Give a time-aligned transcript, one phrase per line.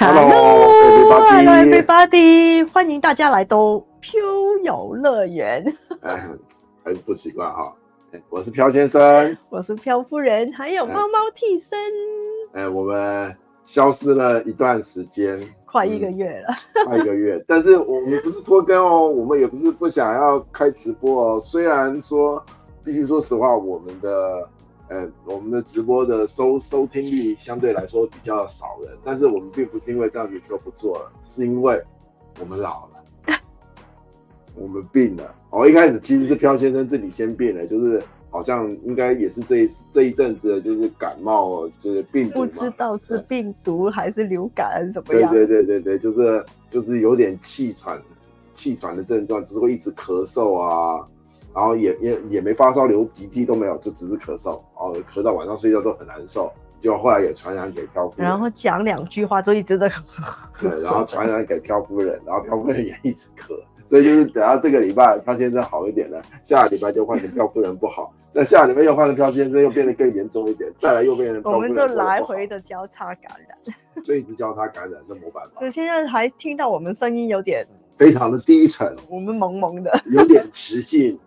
[0.00, 4.20] Hello，Hello everybody，欢迎大家来到飘
[4.62, 5.64] 游乐园。
[6.02, 6.24] 哎，
[6.84, 7.74] 还不习惯哈。
[8.30, 11.76] 我是飘先生，我是飘夫人，还有猫猫替身。
[12.52, 13.34] 哎，我们
[13.64, 17.42] 消失了一段时间，快一个月了，嗯、快一个月。
[17.48, 21.40] 但是我们不是拖更哦，我们也不是不想要开直播哦。
[21.40, 22.40] 虽然说，
[22.84, 24.48] 必须说实话，我们的。
[24.88, 31.78] 呃，我们的直播的收收听率相对来说比较少人，但是我们并不是因为这样子就不做了，是因为
[32.40, 33.34] 我们老了，
[34.56, 35.34] 我们病了。
[35.50, 45.30] 哦，一开始其实是飘先生自己先病了，就是好像应该也是这一这一阵子就是感冒，就是病毒，不知道是病毒还是流感怎么样？
[45.30, 48.00] 对对对对对，就是就是有点气喘，
[48.52, 51.06] 气喘的症状，就是会一直咳嗽啊。
[51.58, 60.00] 然后也也也没发烧，流鼻涕都没有，就只是咳嗽，哦，咳到晚上睡觉都很难受，就后来也传染给漂夫人，然后讲两句话就一直在咳，
[60.60, 75.42] 对，然后传染给漂夫人，然后漂夫人也一直咳，所以就是等到这个礼拜他先生好一点了，下个礼拜就换成漂夫人不好，在下个礼拜又换成漂先生又变得更严重一点，再来又变成我们就来回的交叉感染，所以一直交叉感染，那没办？
[75.46, 81.18] 法，所以现在还听到我们声音有点非常的低沉，我们萌萌的，有点磁性。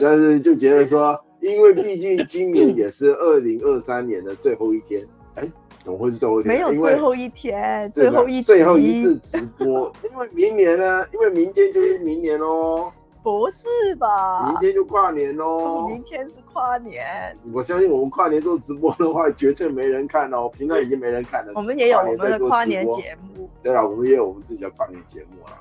[0.00, 6.54] 但是就觉得说，因为毕竟今年也是二零二三年的最后一天，哎、欸，怎么会是最后一天？
[6.54, 12.92] 没有最后一天，最后一最后一次直播，因为明年呢，因为明天就是明年哦。
[13.24, 14.50] 不是吧？
[14.50, 15.86] 明天就跨年哦。
[15.88, 17.06] 明天是跨年。
[17.54, 20.46] 我相信我们跨年做直播的话，绝对没人看哦。
[20.50, 21.52] 平常已经没人看了。
[21.56, 23.48] 我们也有我们的跨年节目。
[23.62, 25.56] 对啊，我们也有我们自己的跨年节目啊。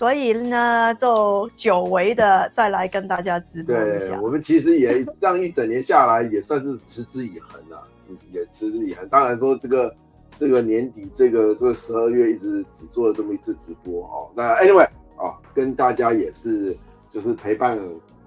[0.00, 4.08] 所以呢，就久违的再来跟大家直播一下。
[4.08, 7.86] 对，我们其实也这样一整年下来，也算是持之以恒了，
[8.32, 9.06] 也持之以恒。
[9.10, 9.94] 当然说这个
[10.38, 14.32] 这个年底，这个这个十二月一直只做了这么一次直播哦。
[14.34, 16.74] 那 anyway 哦，跟大家也是
[17.10, 17.78] 就是陪伴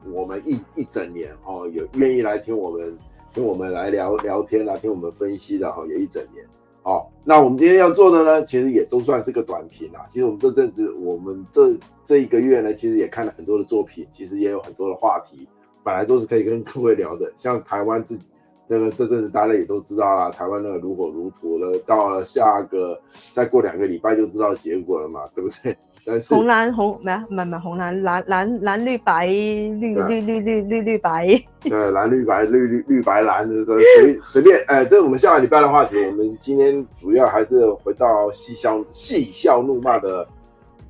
[0.05, 2.95] 我们一一整年哦，有愿意来听我们
[3.33, 6.45] 听我们来聊聊天来听我们分析的哈，也一整年。
[6.83, 10.05] 哦，那我们今天要做的呢，其实也都算是个短评啊。
[10.09, 11.73] 其实我们这阵子，我们这
[12.03, 15.47] 这一个月呢，其实也看了很多的作品，其实也有很多的话题，
[15.83, 17.31] 本来都是可以跟各位聊的。
[17.37, 18.27] 像台湾自己
[18.67, 22.99] 这个这阵子大家也都知道啦，台湾那个如火如荼了，到了下个
[23.31, 25.77] 再过两个礼拜就知道结果了嘛，对不对？
[26.05, 35.95] 但是红蓝红没有没有红蓝蓝蓝蓝绿白绿绿绿绿绿绿白，对蓝绿白绿绿绿白蓝的随 随便哎、欸，这是我们下个礼拜的话题。
[35.97, 40.27] 我们今天主要还是回到嬉笑嬉笑怒骂的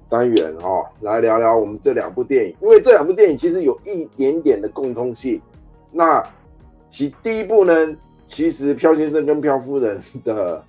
[0.09, 5.39] 单元哦，来聊聊我们这两部电影，因为这两部电影其实有一点点的共通性。
[5.91, 6.23] 那
[6.89, 7.95] 其第一部呢，
[8.25, 10.63] 其实漂先生跟漂夫人的。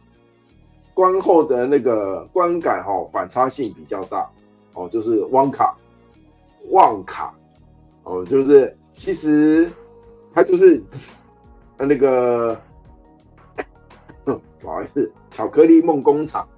[0.94, 4.31] 观后的那个观感哈、哦，反差性比较大
[4.75, 5.77] 哦，就是汪卡，
[6.71, 7.34] 旺卡
[8.05, 9.69] 哦，就是其实
[10.32, 10.81] 他就是
[11.77, 12.56] 那个
[14.25, 16.49] 不好意思，巧克力梦工厂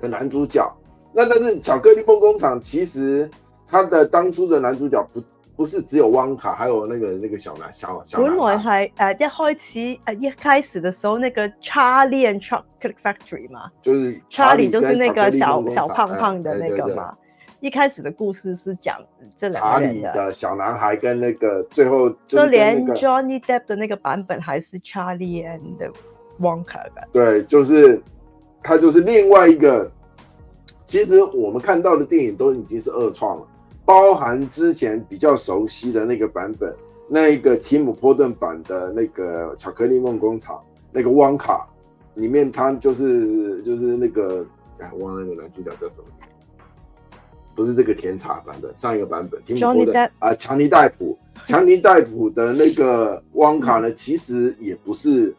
[0.00, 0.70] 的男主角。
[1.12, 3.30] 那但是巧克力梦工厂其实
[3.66, 5.22] 他的当初的男主角不。
[5.60, 8.18] 不是只有汪卡，还有那个那个小男小小。
[8.18, 17.14] 本来还呃一开始呃一开始的时候，那个 Charlie and Chocolate Factory 嘛，就是 Charlie 就是那个小小胖胖的那个嘛。
[17.60, 19.02] 一开始的故事是讲
[19.36, 20.10] 这两个人的。
[20.14, 25.92] 的小男孩跟那个最后就、那个，就连 Johnny Depp 的那个版本还是 Charlie and
[26.40, 27.06] Wonka 的。
[27.12, 28.02] 对，就是
[28.62, 29.92] 他就是另外一个。
[30.86, 33.46] 其实我们看到的电影都已经是二创了。
[33.90, 36.72] 包含之前比较熟悉的那个版本，
[37.08, 40.54] 那一个提姆·波顿版的那个《巧克力梦工厂》，
[40.92, 41.66] 那个汪卡
[42.14, 44.46] 里面，他就是就是那个
[44.78, 46.34] 哎，忘了那个男主角叫什么名字？
[47.56, 55.34] 不是这个甜茶版本，上一个版本提姆·波顿啊，强尼戴普，强尼戴普的那个汪卡呢，其实也不是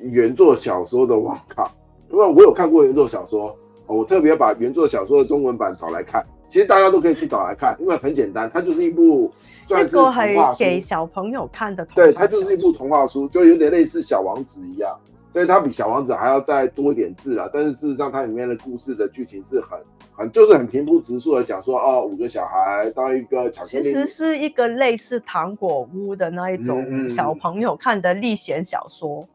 [0.00, 1.70] 原作小说的汪卡，
[2.10, 3.56] 因为我有看过原作小说，
[3.86, 6.26] 我特别把原作小说的中文版找来看。
[6.48, 9.32] 其实大家都可以去找来看，因为很简单，它就是一部
[9.62, 11.84] 算是童话书，给小朋友看的。
[11.86, 14.96] 对，它就是一部童话书，就有点类似小王子一样。
[15.32, 19.78] 对，它比小王子还要再多一点字啦，但是事实上它里面的故事的剧情是很
[20.16, 29.20] 很就是很平铺直述的讲说，哦，五个小孩到一个巧克力，其实是一个类似糖果屋的那一种小朋友看的历险小说。
[29.22, 29.28] 嗯嗯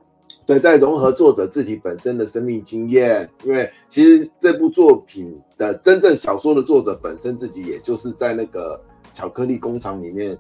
[0.50, 8.82] 对，在融合作者自己本身的生命经验，因为其实这部作品的真正小说的作者本身自己，也就是在那个
[9.14, 10.36] 巧克力工厂里面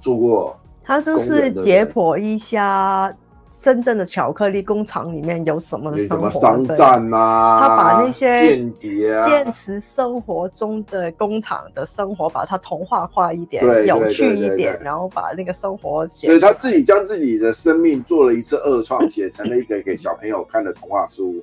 [0.00, 3.16] 做过，他就是解剖一下
[3.52, 6.16] 深圳的巧克力工厂里面有什么生活？
[6.16, 7.60] 什么商战啊？
[7.60, 16.28] 他把那些间谍啊，现实生活中的工厂的生活，把它童话化一点，对有趣一点，然后把那个生活写。
[16.28, 21.36] 所以他自己将自己的生命做了一次二创，写成了一个给小朋友看的童话书，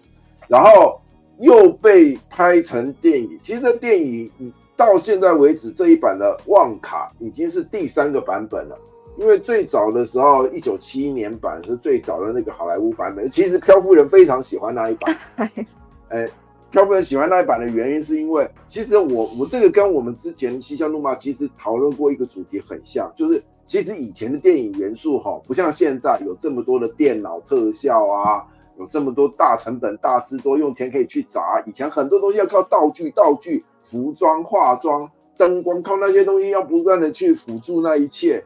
[0.48, 1.00] 然后
[1.38, 3.38] 又被拍成电影。
[3.42, 4.32] 其实这电影
[4.76, 8.76] 到现在为止，这一版的旺卡已经是第三个版本了。
[9.20, 13.30] 因为最早的时候，一九七一年版是最早的那个好莱坞版本。
[13.30, 15.18] 其实漂夫人非常喜欢那一版。
[16.08, 16.26] 哎，
[16.72, 28.46] 漂夫人喜欢那一版的原因是因为，其实我我这个跟我们之前《嬉笑怒骂》其实讨论过一个主题很像，就是其实以前的电影元素哈，不像现在有这么多的电脑特效啊，
[28.80, 31.62] 有这么多大成本、大制作，用钱可以去砸。
[31.66, 38.42] 以前很多东西要靠道具、道具、服装、化妆、灯光，靠那些东西要不断的去辅助那一切。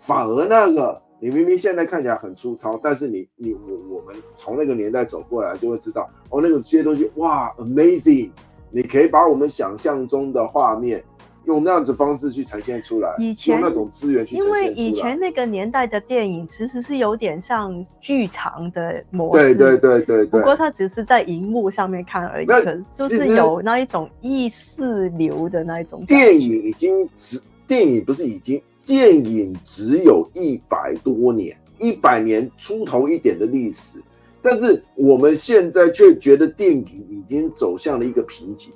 [0.00, 8.30] 反而那个，你明明现在看起来很粗糙，但是你你我我们从那个年代走过来，就会知道哦，那个这些东西哇，amazing！
[8.70, 11.04] 你可以把我们想象中的画面
[11.44, 14.62] 用那样子方式去呈现出来，以前用那种资源去呈现出来。
[14.62, 20.40] 因为以前那个年代的电影其实是有点像剧场的模式，对对对对对。
[20.40, 26.02] 不过它只是在荧幕上面看而已，可是就是有那一种意识流的那一种。
[26.06, 28.62] 电影已经只，电影不是已经。
[28.90, 34.02] 电影只有一百多年，一百年出头一点的历史，
[34.42, 38.72] 但是我们现在却觉得电影已经走向了一个瓶颈，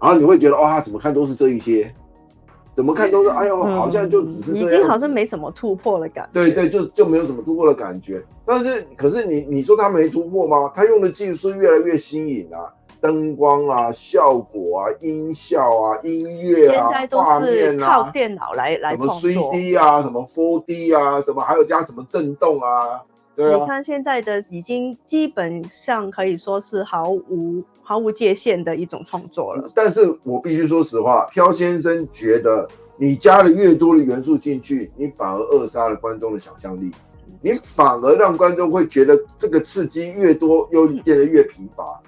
[0.00, 1.92] 然后你会觉得哇，怎么看都是这一些，
[2.76, 6.30] 怎么看都是，哎呦，好像就只是这样，已经好像没什么突破的感觉。
[6.32, 8.24] 对对，就就没有什么突破的感觉。
[8.44, 10.70] 但是，可是你你说他没突破吗？
[10.76, 12.72] 他用的技术越来越新颖啊。
[13.00, 18.96] 灯光啊，效果啊，音效啊，音乐啊，现在都是靠电脑来来。
[18.96, 23.02] 什么 3D 啊，什么 4D 啊，什么还有加什么震动啊？
[23.34, 23.58] 对啊。
[23.58, 29.70] 你看现在的已经基本上可以说是毫无毫无界限的一种创作了。
[29.74, 36.90] 但是我必须说实话，飘先生觉得你加了越多的元素进去，你反而扼杀了观众的想象力，
[37.42, 42.00] 你反而让观众会觉得这个刺激越多又变得越贫乏。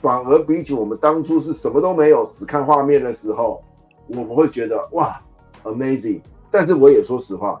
[0.00, 3.60] 反而比起我们当初是什么都没有，只看画面的时候，
[4.06, 5.20] 我们会觉得哇
[5.64, 6.20] ，amazing。
[6.52, 7.60] 但是我也说实话，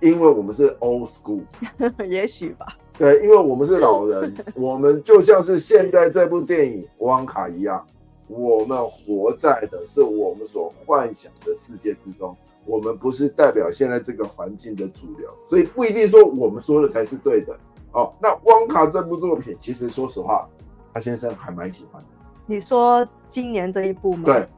[0.00, 1.42] 因为我们是 old school，
[2.06, 2.78] 也许吧。
[2.96, 7.84] 对，因为我们是老人， 我们就像是现在这部电影《汪卡》一样，
[8.28, 12.36] 我们活在的是我们所幻想的世界之中，
[12.66, 17.52] 我们不是代表现在这个环境的主流，所以不一定说我们说的才是对的。
[17.90, 20.48] 哦，那《汪卡》这部作品，其实说实话。
[20.94, 22.08] 他先生还蛮喜欢的。
[22.46, 24.22] 你说今年这一部吗？
[24.24, 24.48] 对，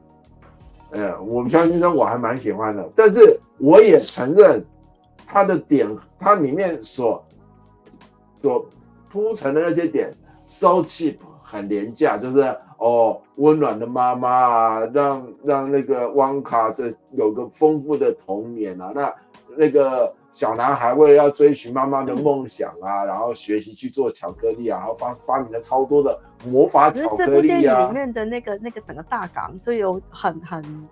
[0.90, 4.62] 呃，我们漂先生我还蛮喜欢的，但是我也承认
[5.26, 5.88] 他的点，
[6.18, 7.24] 他里面所
[8.42, 8.66] 所
[9.08, 10.12] 铺陈的那些点
[10.46, 19.12] ，so cheap，很廉价，就是哦，温暖的妈妈啊，让让那个汪卡这有个丰富的童年啊，那。
[19.58, 27.26] 那个小男孩为了要追寻妈妈的梦想啊，嗯、然后学习去做巧克力啊，然后发发明了超多的魔法巧克力啊。
[27.26, 30.88] 这部电影里面的那个那个整个大纲就有很很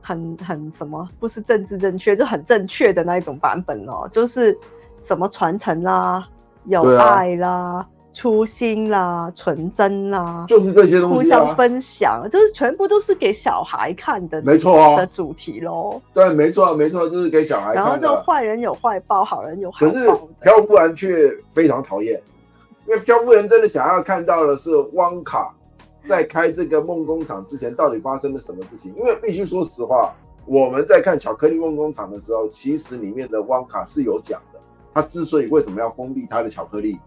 [0.00, 4.56] 很很什么，不是政治正确，就很正确的那一种版本哦，就是
[5.00, 6.24] 什么传承啦，
[6.66, 7.84] 有爱啦。
[8.20, 15.98] 初心啦，纯真啦，就是这些东西，互相分享，就是全部都是给小孩看的，没错啊，的主题喽。
[16.12, 17.80] 对，没错，没错，就是给小孩看的。
[17.80, 19.90] 然后就坏人有坏报，好人有好报。
[19.90, 20.04] 可是
[20.42, 22.22] 漂夫人却非常讨厌，
[22.86, 25.54] 因为漂夫人真的想要看到的是汪卡
[26.04, 28.94] 在开这个梦工厂之前到底发生了什么事情。
[28.98, 34.60] 因为必须说实话，我们在看巧克力梦工厂的时候，其实里面的汪卡是有讲的，
[34.92, 36.98] 他之所以为什么要封闭他的巧克力。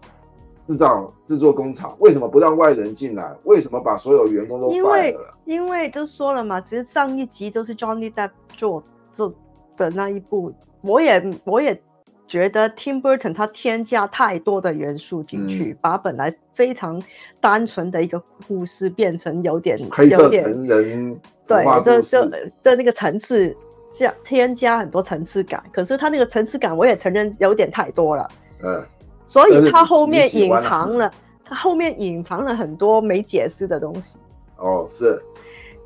[0.66, 3.30] 制造制作工厂为什么不让外人进来？
[3.44, 4.70] 为什么把所有员工都？
[4.70, 9.34] 因为因为就说了嘛，其实上一集就是 Johnny Depp 做做
[9.76, 11.78] 的那一部，我也我也
[12.26, 17.02] 觉得 Tim Burton 他添加太多的元素进去，嗯、把本来非常
[17.42, 20.30] 单纯的一个故事变成有点黑色成
[20.66, 22.24] 人对，就就
[22.62, 23.54] 的那个层次
[23.92, 28.26] 加添加很多层次感，可是他那个层次感我也承认有点太多了，
[28.62, 28.82] 嗯。
[29.26, 31.10] 所以他后面隐藏了，
[31.44, 34.18] 他后面隐藏了很多没解释的东西。
[34.58, 35.20] 哦，是。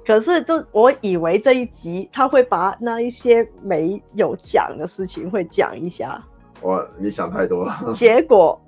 [0.07, 6.18] 可是，就我以为这一集他会把那一些没有讲的事情会讲一下。
[6.62, 7.76] 哇，你想太多了。
[7.92, 8.59] 结果，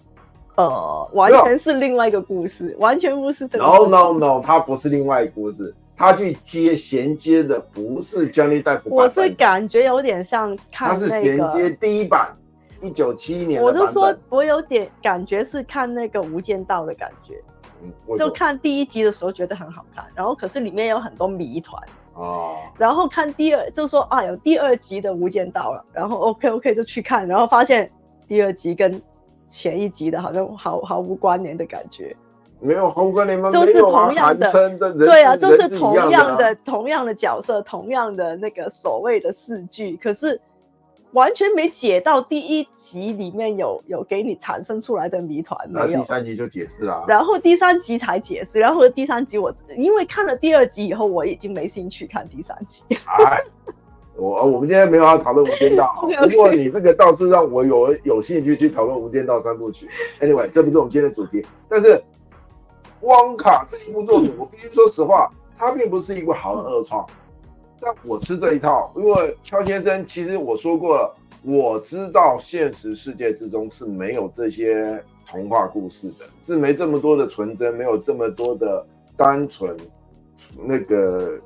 [0.56, 3.64] 呃，完全是另外一个故事，完全不是这个。
[3.64, 8.82] No No No，他不是另外一个故事，他去接衔接的不是 Johnny Depp。
[8.84, 11.08] 我是感觉有点像看那个。
[11.08, 12.36] 它是衔接第一版。
[12.80, 17.42] 一九七一年，我就说我有点感觉是看那个《无间道》的感觉，
[17.82, 21.82] 嗯，就看第一集的时候觉得很好看，然后可是里面有很多谜团。
[22.14, 27.90] 哦，然后看第二就说啊有第二集的《无间道》了，然后 OK OK 就去看，然后发现
[28.26, 29.00] 第二集跟
[29.48, 32.14] 前一集的好像毫毫无关联的感觉。
[32.62, 33.50] 没有红关联吗？
[33.50, 34.52] 就是同样的，
[34.98, 40.38] 对啊，就是同样的、啊、同样的角色，同样的那个所谓的四句，可是
[41.12, 45.98] 完全没解到第一集里面有有给你产生出来的谜团，没有。
[45.98, 52.82] 第三集就解释了，然后第三集才解释，然后第三集我因为看了第二集以后，我已经没兴趣看第三集。
[53.06, 53.42] 哎，
[54.16, 55.94] 我我们今天没有要讨论《无间道》，
[56.30, 59.88] 不过你这个倒是让我有有兴趣去讨论《无间道》三部曲。
[60.20, 62.02] Anyway，这不是我们今天的主题，但是。
[63.02, 67.06] 汪卡这一部作品，我必须说实话，它并不是一部好的二创，
[67.80, 79.76] 但我吃这一套，因为漂先生其实我说过了，我知道现实世界之中是没有这些童话故事的，是没这么多的纯真，没有这么多的单纯，
[80.62, 81.38] 那个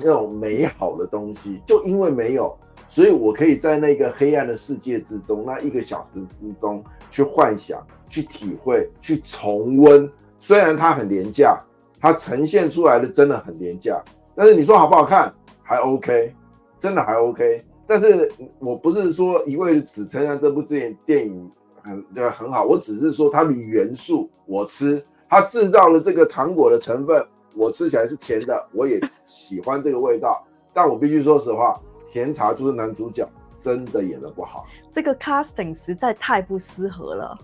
[0.00, 2.56] 那种美好的东西，就因为没有，
[2.88, 10.10] 所以我可以在那个黑暗的世界之中，那一个小时之中去幻想、去体会、去重温。
[10.38, 11.58] 虽然它很廉价，
[12.00, 14.02] 它呈现出来的真的很廉价，
[14.34, 15.32] 但是你说好不好看？
[15.62, 16.34] 还 OK，
[16.78, 17.64] 真的还 OK。
[17.86, 21.50] 但是我不是说一味只承认这部电影电影
[21.82, 27.24] 很对，很好，我只是说它的元素我吃，它制造了这个糖果的成分，
[27.54, 30.46] 我吃起来是甜的，我也喜欢这个味道。
[30.72, 37.38] 但我必须说实话，甜茶就是男主角真的演的不好，这个 casting 实在太不适合了，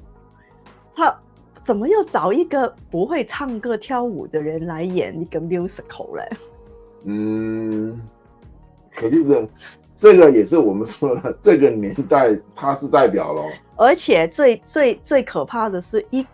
[0.94, 1.14] 他。
[1.62, 6.26] 怎么又找一个不会唱歌跳舞的人来演一个 musical 嘞？
[7.04, 8.00] 嗯，
[8.94, 9.48] 肯定是
[9.96, 13.42] 这个也是我们说的这个年代，他是代表了。
[13.76, 16.26] 而且最最最可怕的是一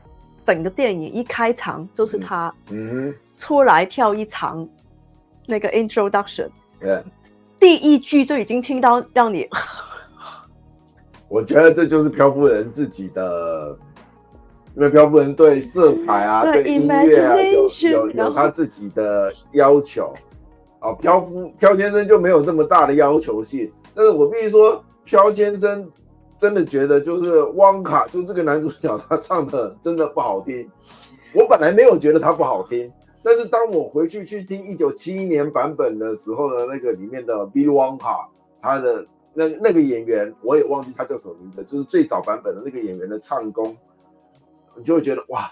[0.45, 4.69] 整个电影一开场就是他，嗯，出来跳一场
[5.47, 6.49] 那个 introduction，
[6.81, 7.03] 对，
[7.59, 9.49] 第一句就已经听到让你，
[11.29, 13.77] 我觉得这就是漂夫人自己的。
[14.75, 20.13] 因为漂夫人对色彩啊，对音乐啊，有有有他自己的要求。
[20.87, 23.73] 啊，飘夫飘先生就没有这么大的要求性。
[23.93, 25.91] 但是我必须说，飘先生
[26.39, 30.71] 真的觉得就是汪卡，就这个男主角他唱的真的不好听。
[31.35, 38.29] 我本来没有觉得他不好听，但是当我回去去听一九七一年版本的时候呢，那个里面的 Bill 汪卡，
[38.63, 43.77] 他的那那个演员我也忘记他叫什么名字，就是最早版本的那个演员的唱功。
[44.77, 45.51] 你就会觉得哇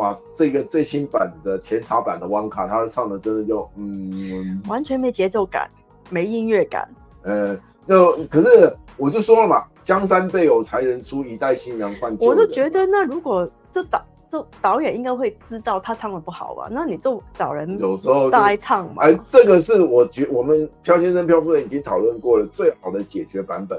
[0.00, 5.68] 哇，这个最新版的甜茶版的汪卡，他唱的真的就嗯，完全没节奏感，
[6.08, 6.88] 没音乐感。
[7.22, 7.54] 呃，
[7.86, 12.26] 就可是我就说了嘛，江山辈有才人出，一代新人换旧。
[12.26, 16.68] 我就觉得那如果这导这导演应该会知道他唱的不好吧？
[16.70, 19.02] 那你就找人有时候代唱嘛。
[19.02, 23.78] 哎，这个是我觉我们飘先生飘夫人已经讨论过了最好的解决版本。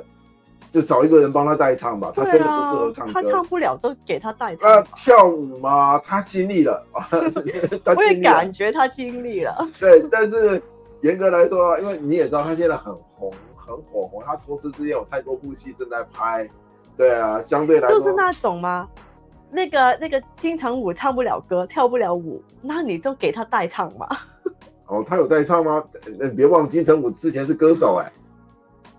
[0.72, 3.14] 就找一个人帮他代唱吧，啊，他真的不适合唱歌。
[3.14, 4.72] 他唱不了就给他代唱。
[4.72, 6.82] 啊，跳舞嘛，他尽力 了。
[7.96, 9.70] 我也感觉他尽力了。
[9.78, 10.62] 对，但是
[11.02, 16.50] 严格来说，因为你也知道他现在很红，很火红，他同时之间有太多部戏正在拍。
[16.96, 18.88] 对啊，相对来说就是那种吗？
[19.52, 24.08] 那个那个金城武唱不了歌，跳不了舞，那你就给他代唱嘛。
[24.88, 25.84] 哦，他有代唱吗？
[26.22, 28.14] 你别忘了金城武之前是歌手哎，欸。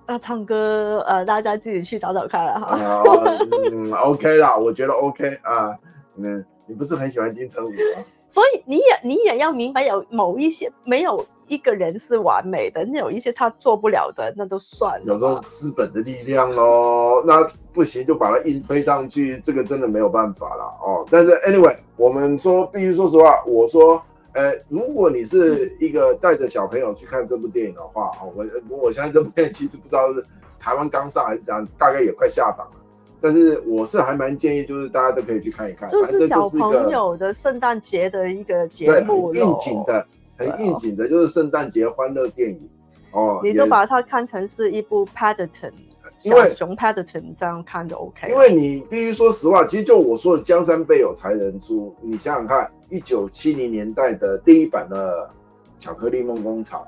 [0.07, 2.79] 那唱歌，呃，大家自己去找找看了哈。
[3.71, 5.77] 嗯，OK 啦，我觉得 OK 啊。
[6.17, 8.05] 嗯，你不是很喜欢金城武吗？
[8.29, 15.05] 所以你也你也要明白，有某一些没有一个人是完美的，那有一些他做不了的，那就算了。
[15.07, 21.07] 有时候资本的力量喽，那不行就把它硬推上去，这个真的没有办法了哦。
[21.11, 24.03] 但是 anyway，我们说必须说实话，我说。
[24.35, 30.25] 呃，如果你是一个带着小朋友去看这部电影的话，哦，我我相信这部电影其实不知道是
[30.59, 32.77] 台湾刚上还是怎样，大概也快下档了。
[33.21, 40.05] 但是我是还蛮建议，就是大家都可以去看一看，就是小朋友的圣诞节的一个节目，应景的，
[40.37, 42.69] 很应景的，就是圣诞节欢乐电影
[43.13, 43.41] 哦。
[43.45, 45.73] 你就把它看成是一部 Paddington。
[46.25, 55.29] 因为熊 Paddington 这样看就 OK，因为你必须说实话，其实就我说的“江山辈有才人出”，你想想看，一九七零年代的第一版的
[55.83, 56.81] 《巧克力梦工厂》，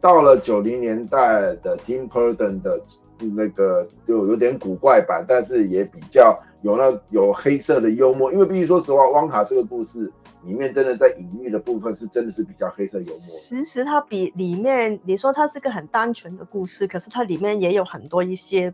[0.00, 2.80] 到了九零年代的 Tim Burton 的
[3.18, 8.32] 那个就有点古怪版，但是也比较有那有黑色的幽默。
[8.32, 10.10] 因为必须说实话，汪卡这个故事。
[10.44, 13.18] 里面真的在隐喻的部分是真的是比较黑色幽默。
[13.18, 18.72] 其实它比里面你说它是个很单纯的故事，可是它里面也有很多一些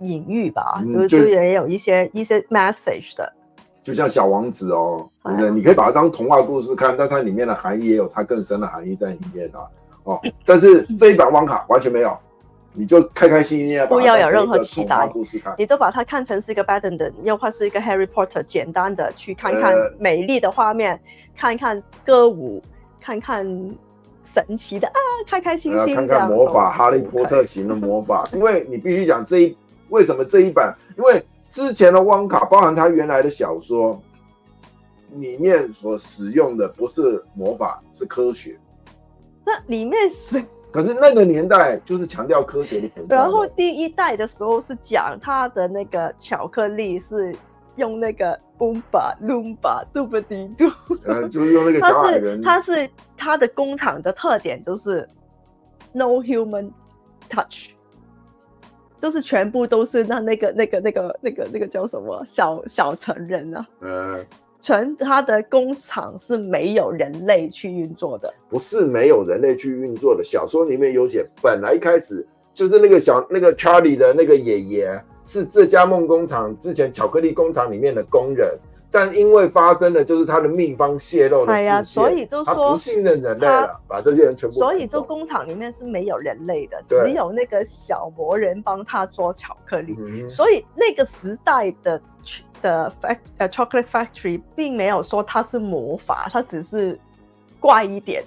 [0.00, 3.32] 隐喻吧，嗯、就就也有一些一些 message 的，
[3.82, 5.50] 就像小王子哦，对不对？
[5.50, 9.58] 你可以把它当童话故事看，但它里面的含义也有它更深的含义在里面的
[10.04, 10.20] 哦。
[10.44, 12.16] 但是这一版汪卡完全没有。
[12.72, 15.10] 你就开开心心，不要有任何期待，
[15.58, 21.00] 你就把它看成是一个 Paddington，又或是一个 Harry Potter，简单的去看看美丽的画面，呃、
[21.36, 22.62] 看看歌舞，
[23.00, 23.44] 看看
[24.24, 24.94] 神奇的啊，
[25.26, 28.28] 开开心心，看看魔法，哈利波特型的魔法。
[28.32, 29.56] 因为你必须讲这一
[29.88, 34.00] 为什么这一版，因为之前的汪卡，包含他原来的小说
[35.16, 38.56] 里面所使用的不是魔法，是科学。
[39.44, 40.40] 那里面是。
[40.72, 42.88] 可是那个年代就是强调科学的。
[43.08, 47.34] 然后第一代的时候是讲它的那个巧克力是
[47.76, 52.40] 用那个 Oompa Loomba Doobity-Doo，呃，就是用那个小矮人。
[52.42, 55.08] 它是它的工厂的特点就是
[55.92, 56.70] No Human
[57.28, 57.70] Touch，
[58.98, 63.66] 就是全部都是那那个那个那个那个那个叫什么小小成人啊。
[63.80, 64.26] 嗯。
[64.60, 70.22] 全它的工厂是没有人类去运作的，不是没有人类去运作的。
[70.22, 78.58] 小说里面有写，本来一开始就是那个小那个 Charlie 的那个爷爷是这家梦工厂之前巧克力工厂里面的工人，
[78.90, 84.56] 但因为发生了就是他的秘方泄露的事情，所以就说他不信任人类了，把这些人全部。
[84.56, 92.00] 所以这工厂里面是没有人类的，只有那个小魔人帮他做巧克力，嗯、所以那个时代的。
[92.62, 96.98] 的 fact 呃 chocolate factory 并没有说它是魔法，它只是
[97.58, 98.22] 怪一点、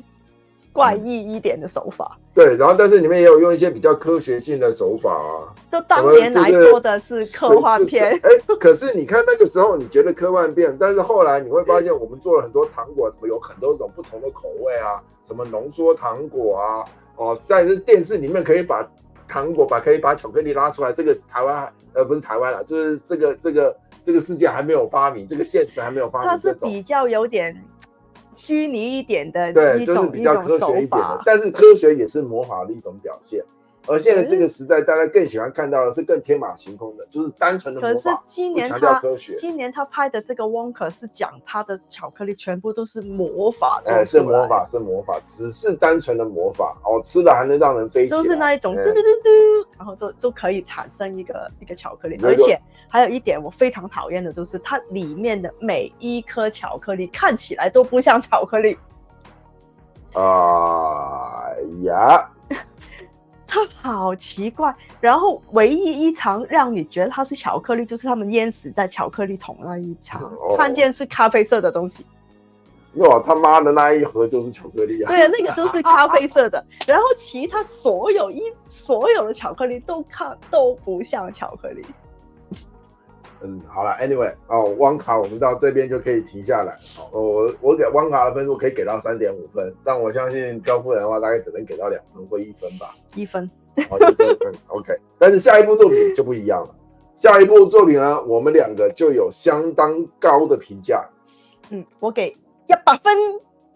[0.72, 2.18] 怪异一点的手法。
[2.18, 5.54] 嗯、对，然后但是里面也有用一些比较科学性的手法啊。
[5.72, 8.20] 就当年来说的是科幻片。
[8.24, 15.02] 哎、欸，可是你看那个时候你觉得科幻片，但是后来你会发现我们做了很多糖果，怎么有很多种不同的口味啊？
[15.26, 16.86] 什么浓缩糖果啊？
[17.16, 18.84] 哦，但是电视里面可以把
[19.34, 23.75] 糖果把可以把巧克力拉出来，这个台湾呃不是台湾啦，就是这个这个。
[24.06, 26.28] 这个世界还没有发明，这个现实还没有发明。
[26.28, 27.56] 它是比较有点
[28.34, 31.22] 虚拟一点的一种，对，就是比较科学一点的。
[31.26, 33.41] 但是科学也是魔法的一种表现。
[33.86, 37.82] 而现在这个时代，大家更喜欢看到的是更天马行空的，就是单纯的。
[37.82, 39.02] 可是今年他
[39.38, 52.17] 今年他拍的这个《Wonka》是讲他的巧克力全部都是魔法，哎，是魔法，是魔法，只是单纯的魔法哦，吃了还能让人飞起来，就是那一种嘟嘟嘟嘟，然后就就可以产生一个一个巧克力。
[52.24, 58.78] 而且还有一点我非常讨厌的就是它里面的每一颗巧克力看起来都不像巧克力。
[60.13, 61.50] 啊
[61.82, 62.30] 呀！
[63.54, 72.04] 它好奇怪，然后唯一一场让你觉得它是巧克力，就是他们淹死在巧克力桶那一场，哦、看见是咖啡色的东西。
[72.94, 75.08] 哟，他妈的那一盒就是巧克力啊！
[75.08, 81.86] 对啊，那个就是咖啡色的， 然后其他所有一所有的巧克力都看都不像巧克力。
[83.43, 86.77] 嗯，好了，Anyway，哦，汪卡我们到这边就可以停下来。
[87.12, 92.95] 哦，我我给汪卡的分数可以给到三点五分，但我相信高夫人的话大概只能给到两分或一分吧。
[93.15, 93.49] 一分。
[93.89, 94.93] 好，就这分，OK。
[95.19, 96.75] 但是下一部作品就不一样了，
[97.15, 101.03] 下一部作品呢，我们两个就有相当高的评价。
[101.69, 103.13] 嗯，我给一百分。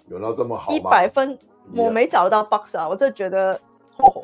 [0.08, 0.78] 有到这么好吗？
[0.78, 1.38] 一百分，
[1.76, 3.60] 我没找到 box 啊，我就觉得
[3.98, 4.24] 哦，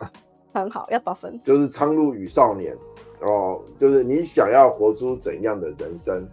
[0.54, 1.38] 很好，一百分。
[1.44, 2.74] 就是《苍鹭与少年》。
[3.20, 6.26] 哦，就是你想要活出怎样的人生？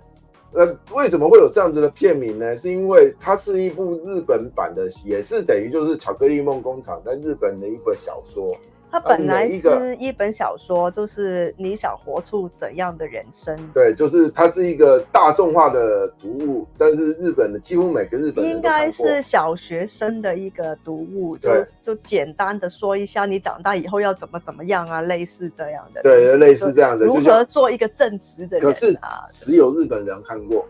[0.58, 2.56] 那为什么会有这样子的片名呢？
[2.56, 8.48] 是因为它是一部日本版的，也是等于就是《巧克力梦工厂》在日本的一本小说。
[8.96, 13.54] 它本来是一本小说，就是你想活出怎样的人生？
[13.74, 26.02] 对，就是它是一个大众化的读物，但是日本的几乎每个日本人应该是小学生的一个读物，就就简单的说一下你长大以后要怎么怎么样啊，类似这样的。
[26.02, 28.66] 对，类似这样的，如何做一个正直的人
[29.02, 29.26] 啊？
[29.26, 30.66] 可是只有日本人看过。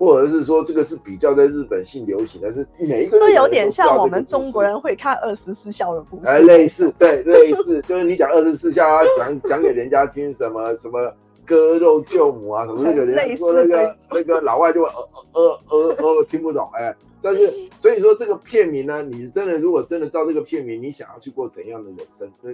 [0.00, 11.12] 或者是说这个是比较在日本性流行，但是每一个人都有点像我们中国人会看二十四孝的故事，哎，类似，对，类似，就是你讲二十四孝啊，讲 讲给人家听什么什么
[11.44, 22.50] 割肉救母啊，什么那个 人说那个那个老外就会呃呃呃呃呃听不懂，哎，但是所以说这个片名呢，你真的如果真的照这个片名，你想要去过怎样的人生，那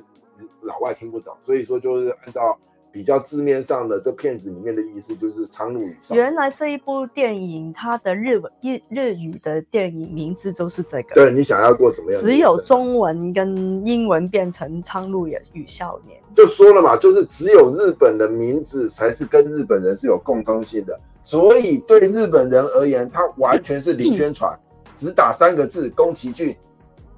[0.62, 2.58] 老外听不懂，所以说就是按照。
[2.96, 6.24] 比较字面上的这片子里面的意思就是苍鹭与少年。
[6.24, 11.14] 原来这一部电影它的日文日日语的电影名字就是这个。
[11.14, 12.22] 对，你想要过怎么样？
[12.22, 16.18] 只有中文跟英文变成苍鹭与少年。
[16.34, 24.58] 就说了嘛，就是只有日本的名字才是跟日本人是有共通性的，所以对日本人而言，它完全是零宣传，
[24.94, 26.56] 只打三个字宫崎骏。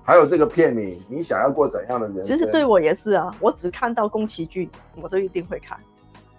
[0.08, 2.24] 还有这个片名，你想要过怎样的人生？
[2.24, 4.66] 其实对我也是啊，我只看到宫崎骏，
[5.02, 5.78] 我就一定会看。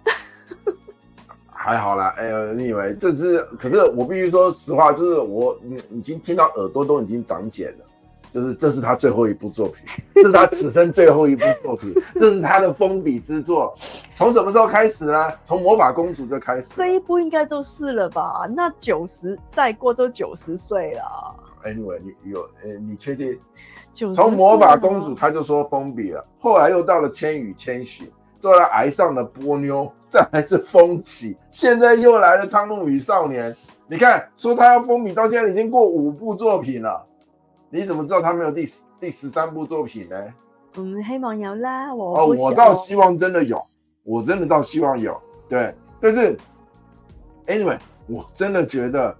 [1.46, 3.40] 还好啦，哎呀，你以为这是？
[3.60, 5.56] 可是我必须说实话，就是我
[5.92, 7.84] 已经听到耳朵都已经长茧了。
[8.28, 13.72] 就是这是他最后一部作品， 这是他此生最后一部作品， 这是他的封笔之作。
[14.16, 15.32] 从什么时候开始呢？
[15.44, 16.70] 从魔法公主就开始。
[16.76, 18.48] 这一部应该就是了吧？
[18.52, 21.36] 那九十再过就九十岁了。
[21.64, 23.38] Anyway，你有呃，你确定？
[24.14, 28.10] 从魔法公主他就说封笔了，后来又到了千与千寻，
[28.42, 33.54] 后来爱上了波妞，再来是风起，现在又来了苍鹭与少年。
[33.88, 37.04] 你看，说他要封笔，到现在已经过五部作品了。
[37.68, 38.64] 你怎么知道他没有第
[38.98, 40.16] 第十三部作品呢？
[40.76, 41.92] 嗯，希望有啦。
[41.92, 43.60] 我哦，我倒希望真的有，
[44.04, 45.20] 我真的倒希望有。
[45.48, 46.38] 对，但是
[47.46, 49.16] ，anyway，我真的觉得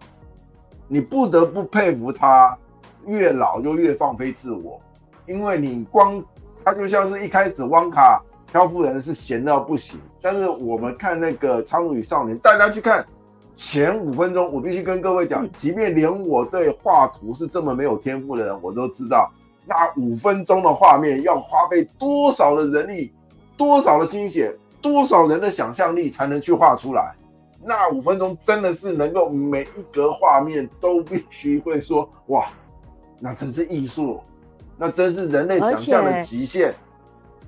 [0.93, 2.59] 你不得不佩服他，
[3.07, 4.81] 越老就越放飞自我，
[5.25, 6.21] 因为你光
[6.65, 13.07] 他就像是一开始汪卡漂夫人是闲到不行，但是我们看那个苍鹭与少年，大家去看。
[13.55, 19.31] 前五分钟，我必须跟各位讲，即便连我对画图是这么没有天赋的人，我都知道，
[19.67, 23.13] 那五分钟的画面要花费多少的人力、
[23.57, 27.15] 多少的心血、多少人的想象力才能去画出来。
[27.63, 32.47] 那五分钟真的是能够每一格画面都必须会说哇，
[33.19, 34.21] 那真是艺术，
[34.77, 36.75] 那真是人类想象的极限。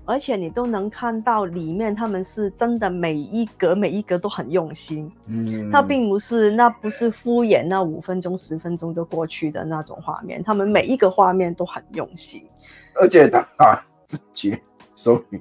[0.05, 5.11] 而且你都能看到里面，他们是真的每一格每一格都很用心。
[5.29, 12.45] 嗯，他并不是那不是敷衍那五分钟十分钟就过去的那种画面，他们每一个画面都很用心。
[13.01, 14.59] 而且他啊，自己
[14.97, 15.41] ，sorry，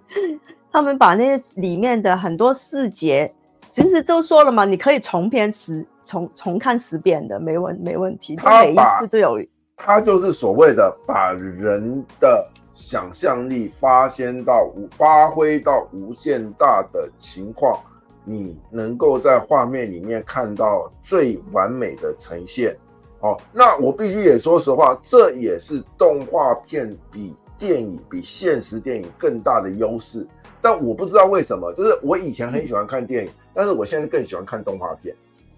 [0.71, 3.33] 他们把那些里面的很多细节，
[3.71, 8.35] 其实就说了嘛，你可以重编十重重看十遍的，没问没问题。
[8.35, 9.39] 他每一次都有，
[9.75, 12.47] 他就是所谓的把人的。
[12.73, 17.77] 想象力发现到无发挥到无限大的情况，
[18.23, 22.75] 你能够在画面里面看到最完美的呈现。
[23.19, 30.25] 哦，那我必须也说实话，这也是动画片比电影比现实电影更大的优势。
[30.61, 35.15] 但我不知道为什么，就是我以前很喜欢看电影，但是我现在更喜欢看动画片。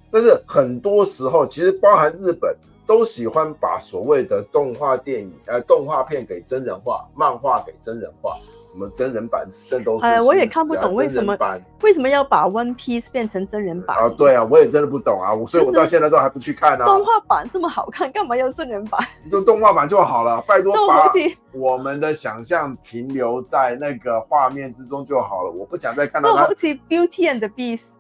[0.10, 2.56] 但是很多时候，其实包含日本。
[2.86, 8.38] 都喜欢把所谓的动画电影、呃动画片给真人化，漫画给真人化，
[8.74, 10.10] 什么真人版，这都是、啊。
[10.10, 11.38] 哎，我也看不懂为什么
[11.84, 14.10] 为什么要把 One Piece 变成真人版啊？
[14.18, 16.86] 对啊，我也真的不懂啊，所以我到现在都还不去看啊。
[16.86, 19.00] 动画版这么好看，干嘛要真人版？
[19.24, 21.12] 你就动画版就好了，拜托把
[21.54, 25.52] 我们的想象停留在那个画面之中就好了。
[25.52, 26.46] 我不想再看到它。
[26.46, 27.92] 好似 Beauty and the Beast，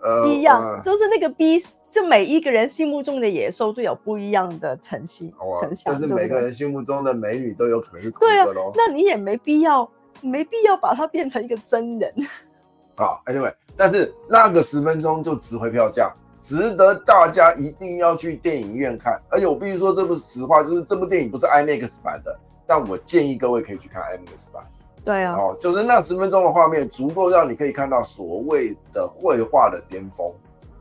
[0.00, 1.72] 呃，一样，呃、就是那个 Beast。
[1.92, 5.30] 就每一个人心目中的野兽都有不一样的呈现，
[5.60, 5.92] 呈现。
[5.92, 8.72] 就是每个人心目中的美女都有可能是同一个喽。
[8.74, 9.86] 那你也没必要，
[10.22, 12.14] 没必要把它变成一个真人。
[12.94, 19.20] 好，Anyway，但是那个十分钟就值回票价，值得大家一定要去电影院看。
[19.28, 24.64] 而且我必须说这部实话，就是这部电影不是 IMAX 版的，但我建议各位可以去看 IMAX 版。
[25.04, 30.32] 对啊，哦，就是那十分钟的画面足够让你可以看到所谓的绘画的巅峰。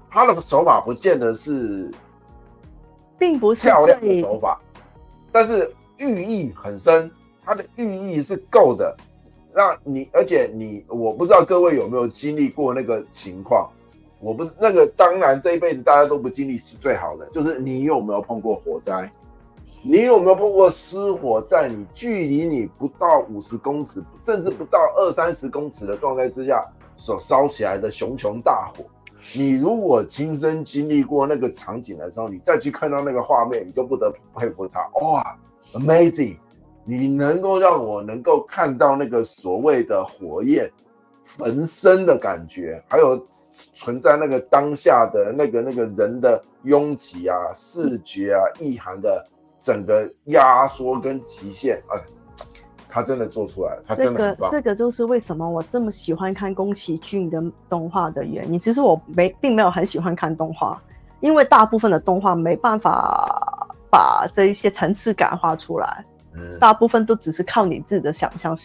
[0.10, 1.92] 他的手法不见得是，
[3.18, 4.60] 并不是漂亮的手法，
[5.32, 7.10] 但是寓意很深。
[7.44, 8.96] 它的寓意是够的，
[9.54, 13.70] 那你，而且你，我不知道各位有没有经历过那个情况。
[14.20, 17.26] 我不是那个，当然这一辈子大家都不经历是最好的。
[17.32, 19.12] 就是你有没有碰过火灾？
[19.84, 26.64] 你有没有碰过失火，在你距离你不到五十公尺，甚至不到二三十公尺的状态之下
[26.96, 28.84] 所烧起来的熊熊大火？
[29.34, 34.88] 你如果亲身经历过那个场景的时候，你再去看到那个画面，你就不得不佩服他。
[35.02, 35.36] 哇
[35.74, 36.38] ，amazing！
[36.84, 40.70] 你能够让我能够看到那个所谓的火焰
[41.24, 43.26] 焚身的感觉，还有
[43.74, 49.24] 存在那个当下的那个那个人的拥挤啊、视觉啊、意涵的
[49.60, 52.02] 整个压缩跟极限，哎。
[52.94, 58.60] 他真的做出来了，他真的这个这个就是为什么我这么喜欢看宫崎骏的动画的原因。
[58.60, 60.78] 其实我没并没有很喜欢看动画，
[61.22, 68.58] 因为大部分的动画没办法把这一些层次感画出来，嗯，大部分都只是靠你自己的想象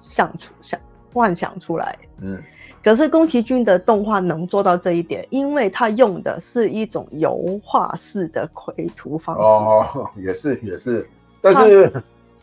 [0.00, 0.80] 想出想
[1.12, 2.42] 幻想出来，嗯。
[2.82, 9.42] 可是宫崎骏的动画能做到这一点，因为他用的是一种油画式的绘图方式。
[9.42, 11.08] 哦， 也是也是，
[11.40, 11.92] 但是。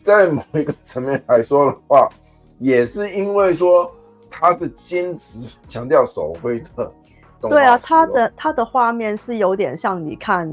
[0.00, 2.08] 在某一个层面来说的话，
[2.60, 3.90] 也是因为说
[4.30, 6.90] 他是坚持强调手绘的。
[7.42, 10.50] 对啊，他的他的画面是有点像你看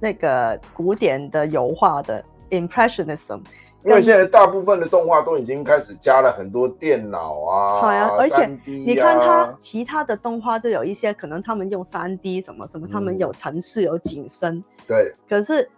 [0.00, 3.40] 那个古典的油画的 impressionism。
[3.84, 15.12] 因为现在大部分的动画都已经开始加了很多电脑啊，好呀，而且你看它啊其他的动画就有一些可能他们用三 D 什么什么，他们有城市有景深，对。
[15.28, 15.68] 可是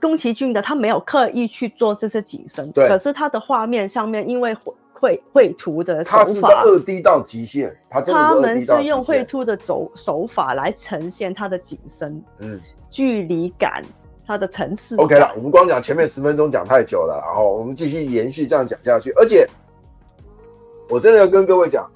[0.00, 2.86] 宫崎骏的他没有刻意去做这些景深，对。
[2.86, 4.56] 可是他的画面上面因为
[4.92, 8.00] 绘绘图的手法，他是二 D 到极限，他。
[8.00, 12.60] 他们是用绘图的手手法来呈现他的景深，嗯，
[12.92, 13.82] 距离感。
[14.26, 19.10] 它的层次 OK 了，我们光讲前面十分钟讲太久了，然后我们继续延续这样讲下去。
[19.12, 19.46] 而且，
[20.88, 21.90] 我真的要跟各位讲，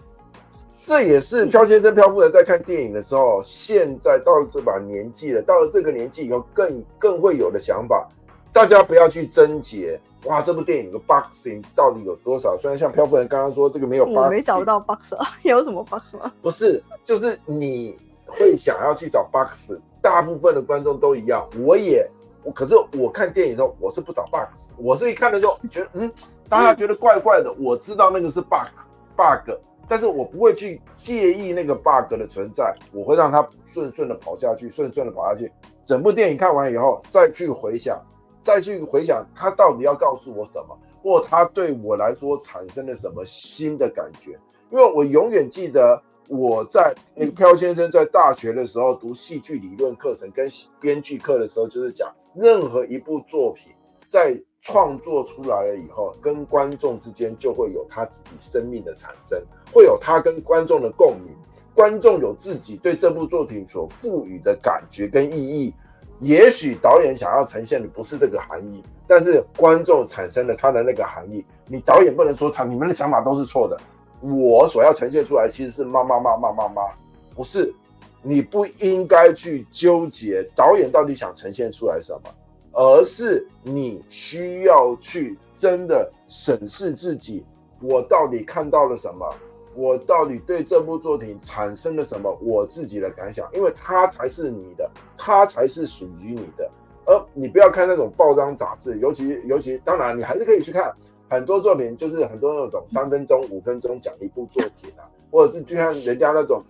[0.82, 8.06] 这也是漂先生、漂夫人在看电影的时候，现在到了这把年纪了，到了这个年纪以后更更会有的想法。
[8.52, 12.56] 大家不要去争结，哇，这部电影的 boxing 到底有多少？
[12.56, 15.14] 虽然像漂夫人刚刚说这个没有 boxing，我没找到 box，
[15.44, 16.30] 有什么 box 吗？
[16.42, 22.06] 不是，就是你会想要去找 box，大部分的观众都一样，我也。
[22.42, 26.12] 我可是我看电影的时候，我是不找 bug，我是一看的时候觉得，嗯，
[26.48, 27.53] 大家觉得怪怪的。
[27.59, 29.55] 我知道那个是 bug，bug，
[29.88, 35.51] 但是我不会去介意那个 bug 的存在，我会让它顺顺的跑下去，顺顺的跑下去。
[35.85, 38.01] 整部电影看完以后，再去回想，
[38.42, 44.38] 再去回想它到底要告诉我什么，或它对我来说产生了什么新的感觉。
[44.70, 46.03] 因为我永远记得。
[46.28, 50.48] 我在那个飘先生在大学的时候读戏剧理论课程跟
[50.80, 53.72] 编剧课的时候，就是讲任何一部作品
[54.08, 59.40] 在创作出来了以后，跟观众之间就会有他自己生命的产生，
[59.72, 61.34] 会有他跟观众的共鸣。
[61.74, 65.72] 观众有自己对这部作品所赋予的感觉跟意义。
[66.20, 71.44] 也许导演想要呈现的不是这个含义，但是观众产生了他的那个含义。
[71.68, 73.80] 你导演不能说他你们的想法都是错的。
[74.20, 76.83] 我所要呈现出来其实是妈妈妈妈妈妈，
[77.37, 77.72] 不是，
[78.20, 82.31] 你不应该去纠结导演到底想呈现出来什么，
[82.72, 87.44] 而是你需要去真的审视自己，
[87.81, 89.33] 我到底看到了什么，
[89.76, 96.68] 我到底对这部作品产生了什么我自己的感想，因为它才是你的，它才是属于你的，
[97.07, 100.92] 而你不要看那种报章杂志，尤其尤其当然你还是可以去看。
[101.28, 106.62] 很多作品就是很多那种三分钟、五分钟讲一部作品啊，或者是就像人家那种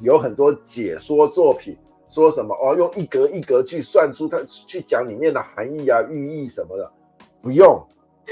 [0.00, 1.76] 有很多解说作品，
[2.08, 6.90] 说什么哦，用一格一格去算出它去讲里面的含义啊、寓意什么的，
[7.40, 7.82] 不用。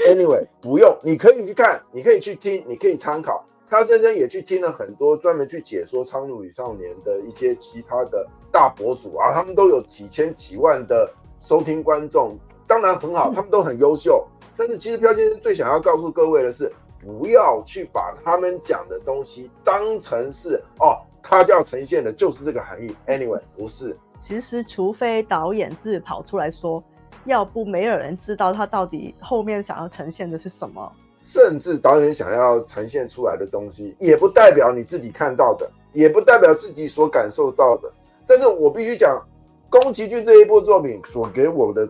[0.07, 3.43] Anyway，不用，你可以去看，你可以去听，你可以参考。
[3.69, 14.25] 他真正也去听了很多专门去解说《苍鹭与少年》的一些其他的大博主啊，他们都有几千几万的收听观众，当然很好，他们都很优秀。
[14.57, 16.71] 但是其实飘先生最想要告诉各位的是，
[17.05, 22.95] 不要去把他们讲的东西当成是哦，他就要呈现的就是这个含义。
[23.07, 23.97] Anyway，不是。
[24.19, 26.83] 其实除非导演自己跑出来说，
[27.25, 30.91] 要不没有人知道他到底后面想要呈现的是什么。
[31.19, 37.91] 甚至导演想要呈现出来的东西，也不代表你自己看到的，也不代表自己所感受到的。
[38.27, 39.19] 但是我必须讲，
[39.69, 41.87] 宫崎骏这一部作品所给我的。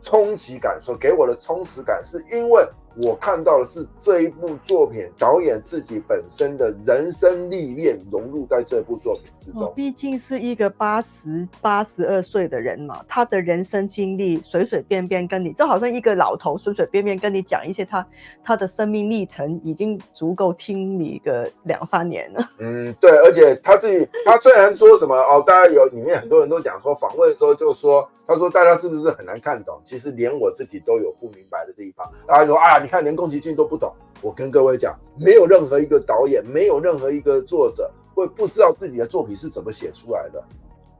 [0.00, 9.72] 冲击感所给我的充实感，是因为我看到的是这一部作品导演自己本身的人生历练融入在这部作品之中。
[9.76, 18.06] 毕竟是一个八十八十二岁的人嘛，他的人生经历随随便便跟你，就好像一个老头随随便便跟你讲一些他
[18.42, 22.48] 他的生命历程，已经足够听你个两三年了。
[22.58, 28.08] 嗯，对，而且他自己，他虽然说什么哦，大家有里面很多人都讲说访问的时候就说。
[28.26, 29.80] 他说：“大家是不是很难看懂？
[29.82, 40.44] 其实连我自己都有不明白的地方。”大家说：“啊，你看连宫崎骏都不懂。”我跟各位讲，没有任何一个导演，没有任何一个作者会不知道自己的作品是怎么写出来的，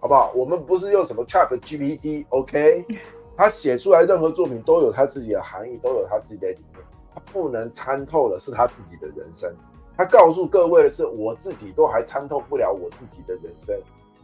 [0.01, 0.33] 好不好？
[0.35, 2.87] 我们不是用什么 ChatGPT，OK？
[3.37, 6.85] 他写出来任何作品都有他自己的含义，都有他自己的理念。
[7.15, 9.53] 他不能参透的是他自己的人生。
[9.97, 13.79] 他告诉各位的是，我自己都还参透不了我自己的人生。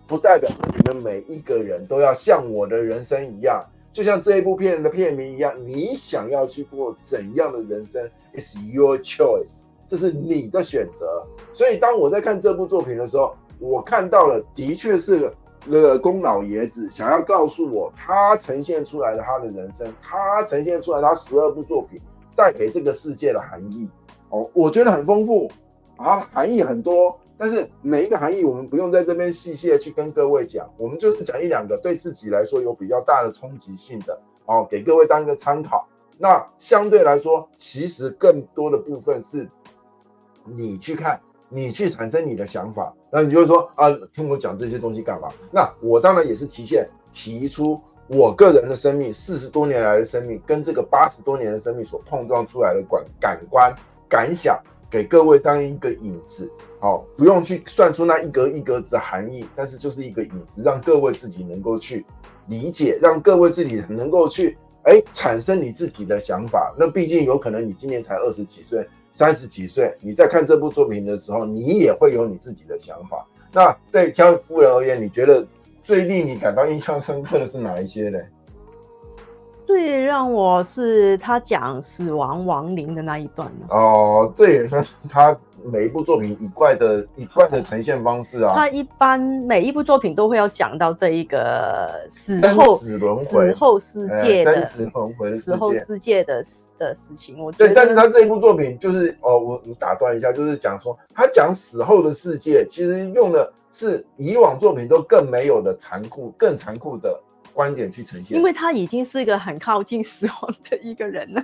[0.07, 3.63] 不代表你们每一个人都要像我的人生一样，
[3.97, 11.27] 就像这一部片的片名一样，你想要去过怎样的人生？It's your choice，这是你的选择。
[11.55, 15.33] 所以当我在看这部作品的时候，我看到了，的确是
[15.65, 21.99] 那个宫老爷子想要告诉我，他呈现出来的他的人生，他呈现出来他十二部作品
[22.37, 23.89] 带给这个世界的含义，
[24.29, 25.51] 哦，我觉得很丰富
[25.97, 27.19] 啊，含义很多。
[27.39, 35.87] 但是每一个含义，我们不用在这边细细的去跟各位讲，我们就是讲一两个对自己来说有比较大的冲击性的哦，给各位当一个参考。
[36.19, 39.47] 那相对来说，其实更多的部分是
[40.45, 41.21] 你去看，
[41.51, 42.95] 你去产生你的想法。
[43.11, 45.31] 那你就会说啊，听我讲这些东西干嘛？
[45.51, 53.75] 那我当然也是提现提出我个人的生命，四十多年来的生命，跟这个八十多年的生命所碰撞出来的感感官
[54.09, 54.59] 感想，
[54.91, 56.51] 给各位当一个引子。
[56.87, 62.07] 好，不用去算出那一格一格子的含义，但是就是一个影子，让各位自己能够去
[62.47, 66.73] 理解，让各位自己能够去哎产生你自己的想法。
[66.79, 73.27] 那毕竟有可能你今年才二十几岁、三十几岁，你在看这部作品的时候，你也会有你自己的想法。
[73.53, 75.45] 那对挑夫人而言，你觉得
[75.83, 78.19] 最令你感到印象深刻的是哪一些呢？
[79.67, 85.37] 最让我是他讲死亡亡灵的那一段哦，这也算是他
[85.71, 88.55] 每一部作品一贯的一贯的呈现方式啊。
[88.55, 96.45] 他一般每一部作品都会要讲到这一个死后死轮回、死后世界的、欸、死轮回、死后世界的
[96.79, 97.39] 的事情。
[97.43, 107.21] 我对，但是他这一部作品就是哦，我我打断一下，就是讲说他讲死后的世界，其实用的是以往作品都更没有的残酷、更残酷的。
[107.55, 111.43] 观点去呈现，因为他已经是一个很靠近死亡的一个人了。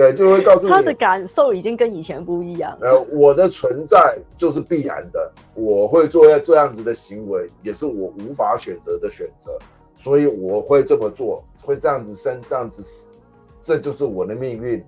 [0.00, 2.74] 对，就会告诉你他的感受已经跟以前不一样。
[2.80, 9.58] 呃，我的存在就是必然的，我会做这样子的行为，也是我无法选择的选择，
[9.94, 13.08] 所以我会这么做，会这样子生，这样子死，
[13.60, 14.82] 这就是我的命运。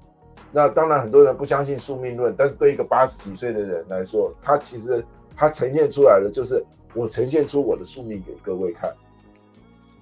[0.50, 5.04] 那当然，很多人不相信宿命论，但是对一个八十几岁的人来说，他其实
[5.36, 8.90] 他呈现出来的就是我呈现出我的宿命给各位看。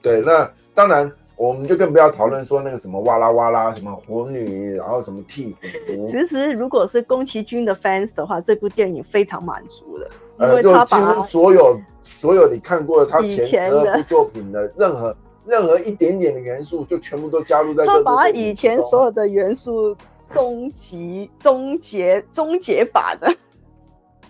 [0.02, 6.04] 对，那当然，我们就更不要讨论说那个什么哇啦哇啦，什么火女，然后什么替补。
[6.04, 18.04] 其实，如果是宫崎骏的 fans 的话，这部电影非常满足的，因为他把所有所有你看过的他前十二部作品的任何任何一点点的元素，就全部都加入在这部。
[18.04, 23.34] 他把以前所有的元素终极终结终结版的。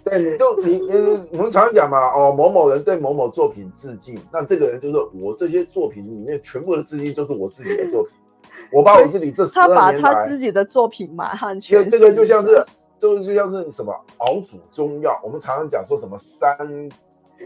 [0.04, 0.92] 对，你就你你
[1.32, 8.12] 我们常常讲嘛，哦，某某人对某某作品致敬，那这个人就是我这些作品里面全部的致敬就是我自己的作品，
[8.72, 11.84] 我把我自己这十二年来，他把他自己的作品马上去。
[11.86, 12.64] 这个就像是，
[12.98, 16.56] 就就像是什么熬煮中药，我们常常讲说什么三。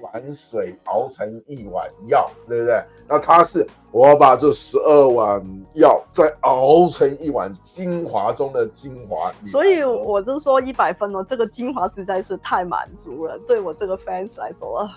[0.01, 2.83] 碗水熬成一碗药，对不对？
[3.09, 5.43] 那他是我把这十二碗
[5.75, 14.89] 药再熬成一碗精华中的精华，所以我就说一百分哦，这个精华实在是太满足了，对我这个 fans 来说，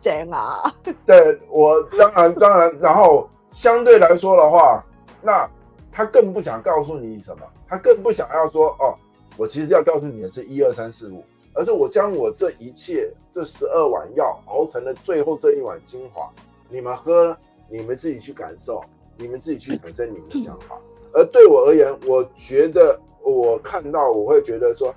[0.00, 0.74] 真啊！
[1.04, 4.84] 对我当然当然，然后相对来说的话，
[5.22, 5.48] 那
[5.92, 8.94] 他更不想告诉你什么，他更不想要说哦，
[9.36, 11.24] 我其实要告诉你的是一二三四五。
[11.52, 16.30] 而是我将我这一切这十二碗药熬成了最后这一碗精华，
[16.68, 17.36] 你们喝，
[17.68, 18.82] 你们自己去感受，
[19.16, 20.78] 你们自己去产生你们的想法。
[21.12, 24.94] 而对我而言，我觉得我看到我会觉得说，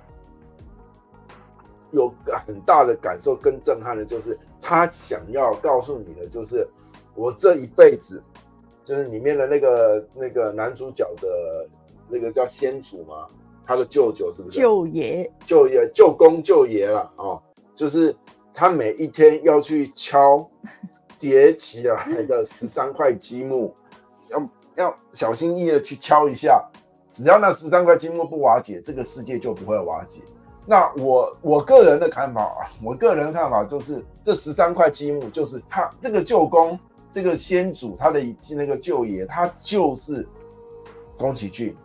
[1.90, 2.12] 有
[2.46, 6.66] 很大的感受跟震撼的，就是他想要告诉你的，就是
[7.16, 8.22] 我这一辈子，
[8.84, 11.66] 就是里面的那个那个男主角的
[12.08, 13.26] 那个叫先祖嘛。
[13.66, 15.30] 他的舅舅是不是舅爷？
[15.46, 17.42] 舅爷、舅公、舅爷了哦，
[17.74, 18.14] 就是
[18.52, 20.48] 他每一天要去敲
[21.18, 23.74] 叠起来的十三块积木，
[24.30, 26.62] 要要小心翼翼的去敲一下，
[27.10, 30.20] 只要那十三块积木不瓦解，这个世界就不会瓦解。
[30.66, 36.78] 那我我个人的看法啊，我个人的看法就是，这十三块积木就是他这个舅公、
[37.12, 38.20] 这个先祖，他的
[38.56, 40.26] 那个舅爷，他就是
[41.18, 41.76] 宫崎骏。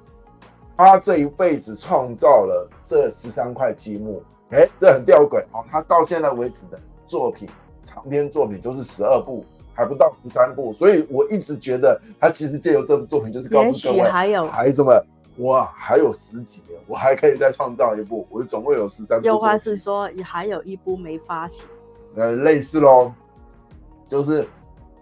[0.80, 5.62] 他这一辈子创造了这十三块积木，哎，这很吊诡哦。
[5.70, 7.50] 他到现在为止的作品，
[7.84, 10.72] 长篇作品就是十二部，还不到十三部。
[10.72, 15.04] 所以我一直觉得，他其实借由这部作品，就是告诉各位孩子们，
[15.36, 18.26] 我还有十几年，我还可以再创造一部。
[18.30, 19.28] 我总共有十三部。
[19.28, 21.68] 有话是说，也还有一部没发行。
[22.16, 23.12] 呃，类似喽，
[24.08, 24.48] 就是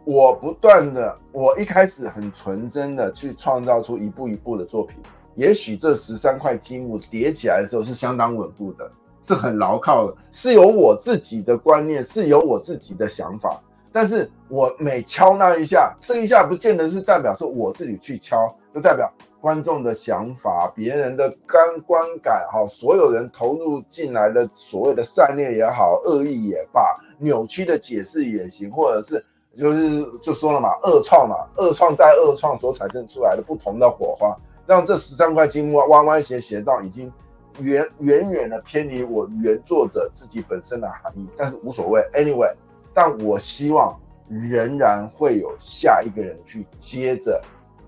[0.05, 4.97] 我不断的，我一开始很纯真的去创造出一部一部的作品。
[5.37, 8.91] 也许这十三块积木叠起来的时候是相当稳固的，
[9.25, 13.61] 是很牢靠的，是有我自己的观念，是有我自己的想法。
[13.91, 34.35] 但是我每敲那一下，这一下不见得是代表是我自己去敲，就代表观众的想法、别人的观观感，哈，所有人投入进来的所谓的善念也好、恶意也罢、扭曲的解释也行，或者是就是就说了嘛，恶创嘛，恶创再恶创所产生出来的不同的火花。
[34.67, 37.11] 让这十三块积木弯弯斜斜到已经
[37.59, 42.53] 远远远的偏离我原作者自己本身的含义，但是无所谓，anyway，
[42.93, 47.41] 但我希望仍然会有下一个人去接着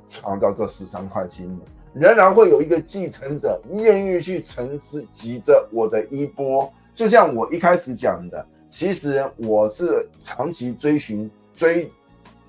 [0.07, 1.59] 创造这十三块积木，
[1.93, 4.75] 仍然会有一个继承者愿意去承
[5.11, 6.71] 袭着我的衣钵。
[6.95, 11.91] 就像我一开始讲的，其实我是长期追寻追。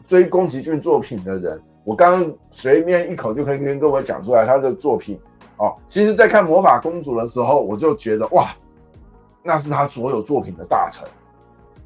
[0.07, 5.21] 追宫崎骏作品的人，我刚刚随便一口就可以跟各位讲出来他的作品
[5.57, 5.77] 哦。
[5.89, 8.55] 其实，在看《魔法公主》的时候，我就觉得哇，
[9.43, 11.07] 那是他所有作品的大成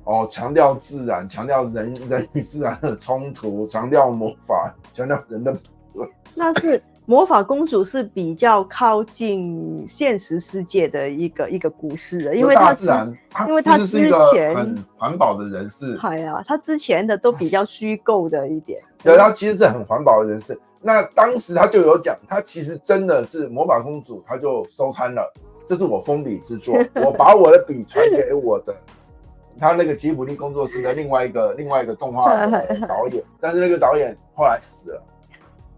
[0.05, 5.57] 哦，强调自然，强调人人与自然的冲突，强调魔法，强调人的。
[6.34, 6.82] 那是。
[7.07, 13.14] 魔法公主是比较靠近现实世界的一个一个故事的，因为它自然，
[13.46, 18.80] 因为它之前很环保的人士，哎呀，他之前的都比较虚构的一点。
[19.02, 20.59] 对，他其实是很环保的人士。
[20.80, 25.30] 那当时他就有讲，他其实真的是魔法公主，他就收摊了。
[25.66, 26.74] 这是我封笔之作，
[27.05, 28.74] 我把我的笔传给我的
[29.59, 32.34] 他那个吉卜力工作室的另外一个另外一个动画
[32.88, 35.02] 导演，但是那个导演后来死了。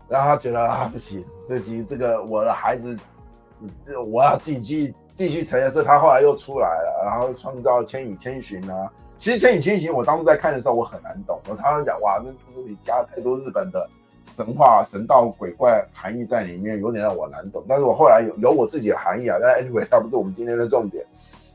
[0.09, 2.97] 然后他觉得啊不行，对，其实这个我的孩子，
[4.09, 5.71] 我要自己继继续承认。
[5.71, 8.91] 所以他后来又出来了，然后创造《千与千寻》啊。
[9.17, 12.31] 其实《千与千寻》我当初在看的时候我很难懂，我常常讲哇，那
[12.63, 13.89] 里加了太多日本的
[14.37, 17.65] 神话、神道、鬼怪含义在里面，有点让我难懂。
[17.67, 19.39] 但是我后来有有我自己的含义啊。
[19.41, 21.05] 但 anyway，它不是我们今天的重点。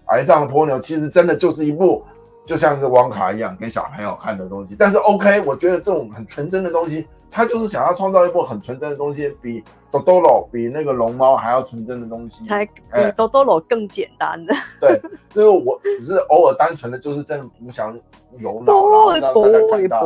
[0.09, 2.03] 崖上的波妞其实真的就是一部
[2.45, 4.75] 就像是网卡一样给小朋友看的东西。
[4.77, 7.07] 但是 OK，我觉得这种很纯真的东西。
[7.31, 12.81] 他就是想要创造一部很纯真的东西，比多多罗比那个龙猫还要纯真的东西，还比
[13.15, 14.53] 多多罗更简单的。
[14.81, 15.01] 对，
[15.33, 17.97] 就是我只是偶尔单纯的就是真的不想
[18.37, 18.73] 有脑，
[19.19, 20.01] 然后让大家看到。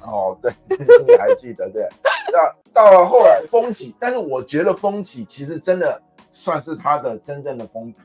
[0.00, 0.50] 哦，对，
[1.06, 1.86] 你还记得对？
[2.32, 7.98] 那到了后来风起，但是我觉得风起其实真的算是他的真正的封笔，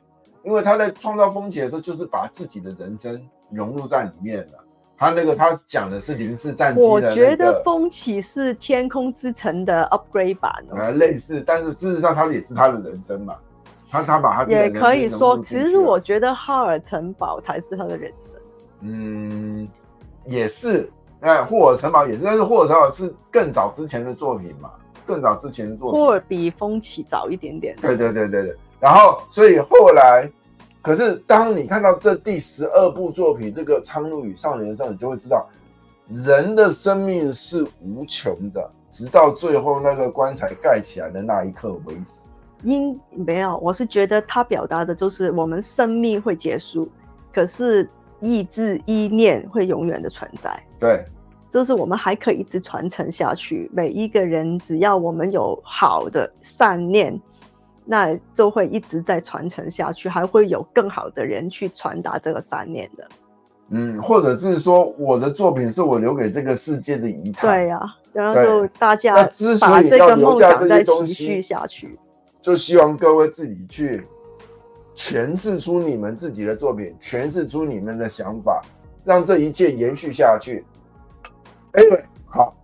[0.44, 4.64] 因为他在创造风起的时候，就是把自己的人生融入在里面了。
[5.00, 13.34] 他那个他讲的是零式战机的，我觉得风起是天空之城的 upgrade 版，呃，类似，但是事实上他也是他的人生嘛，
[13.90, 18.42] 他他把他也可以说，其实我觉得哈尔城堡才是他的人生，
[18.82, 19.66] 嗯，
[20.26, 20.92] 也是，
[21.22, 24.70] 哎，霍尔城堡也是，但是霍尔城堡是更早之前的作品嘛，
[25.06, 30.30] 更早之前的作品，霍尔比风起早一点点，对对对对对，然后所以后来。
[30.82, 35.46] 可是，当你看到这第十二部作品《这个苍鹭与少年》的时候，你就会知道，
[36.08, 42.30] 人的生命是无穷的，直到最后那个棺材盖起来的那一刻为止。
[42.64, 46.90] 因没有，我是觉得他表达的就是我们生命会结束，
[47.34, 47.90] 可是
[48.22, 50.58] 意志意念会永远的存在。
[50.80, 51.04] 对，
[51.50, 53.70] 就是我们还可以一直传承下去。
[53.74, 57.20] 每一个人，只要我们有好的善念。
[57.92, 63.08] 那就会一直在传承下去，还会有更好的人去传达这个三年的，
[63.70, 69.16] 嗯，或者是说我的作品是我留给这个世界的遗产，对呀、啊，然后就大家
[69.60, 71.98] 把这个梦想再继续下去，
[72.40, 74.06] 就希望各位自己去
[74.94, 78.62] 诠释出你们自己的作品，诠释出你们的想法，
[79.04, 80.64] 让这一切延续下去。
[81.72, 81.82] 哎，
[82.28, 82.56] 好。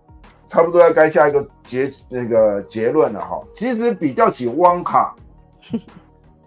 [0.46, 3.42] 差不多要该下一个结那个结论了哈。
[3.52, 5.14] 其实比较起汪卡，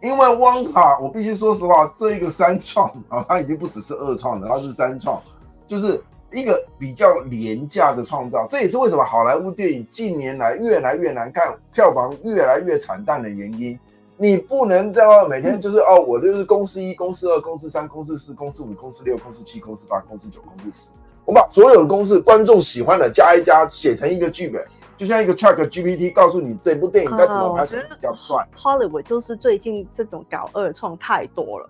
[0.02, 5.22] 因为汪卡，我必须说实话，这一个三创啊，它已经不只是二创了，它是三创，
[5.68, 8.48] 就是一个比较廉价的创造。
[8.50, 13.78] 这也是为什么好莱坞电影近年来越来越难看，票房越来越惨淡的原因。
[14.22, 20.90] 你不能在每天就是哦，我就是公司一、公司二、公司三、公司四、公司五、公司六、公司七、公司八、公司九、公司十。
[21.30, 24.66] 我把所有的公式，观众喜欢的加一加，写成一个剧本，
[24.98, 28.44] 就像一个 Chat GPT，告诉你这部电影该怎么拍才比较帅。
[28.58, 31.70] Hollywood 就是最近这种搞二创太多了，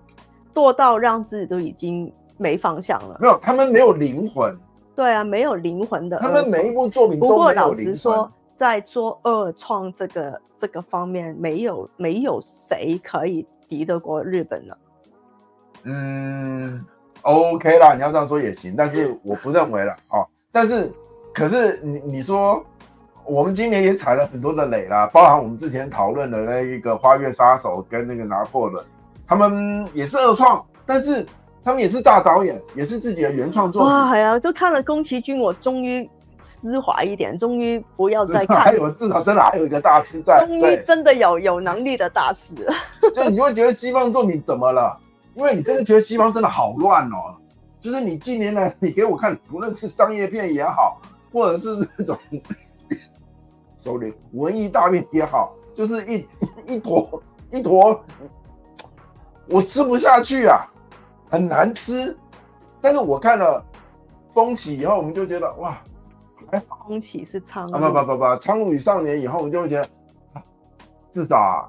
[0.54, 3.18] 多到让自己都已经没方向了。
[3.20, 4.58] 没有，他们没有灵魂。
[4.96, 6.18] 对啊，没有灵魂的。
[6.20, 7.54] 他们每一部作品都没有灵魂。
[7.54, 14.78] 不过老实说，在做二创这个这个方面，没有没有谁可以敌得过日本了。
[15.84, 16.86] 嗯。
[17.22, 20.26] OK 啦，你要这样说也行，但是我不认为了哦。
[20.52, 20.92] 但是，
[21.34, 22.64] 可是你你说，
[23.26, 28.84] 我们今年也踩了很多的雷啦，包含我们之前讨论的那一个《花月杀手》跟那个拿破仑，
[29.28, 31.26] 他们也是二创，但是
[31.64, 33.92] 他们也是大导演，也是自己的原创作品。
[33.92, 36.10] 哇，哎呀，就看了宫崎骏，我终于
[36.42, 38.60] 丝滑一点，终于不要再看。
[38.60, 42.56] 还有至少真的还有一个大师在，终于真的有有能力的大师。
[43.14, 44.98] 就你就会觉得西方作品怎么了？
[45.40, 47.34] 因为你真的觉得西方真的好乱哦，
[47.80, 51.00] 就是你近年来 你给我看，无论是商业片也好，
[51.32, 52.18] 或者是那种，
[53.80, 56.28] sorry，文艺大片也好，就是一
[56.76, 58.04] 一坨一坨，
[59.48, 60.68] 我吃不下去啊，
[61.30, 62.16] 很难吃。
[62.82, 63.66] 但是我看了
[64.32, 65.82] 风起以后，我们就觉得哇，
[66.52, 69.90] 哎，风起是苍，啊不不不不，苍鹭与少年以后，我们就会觉得
[71.10, 71.64] 至少啊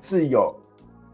[0.00, 0.54] 是有。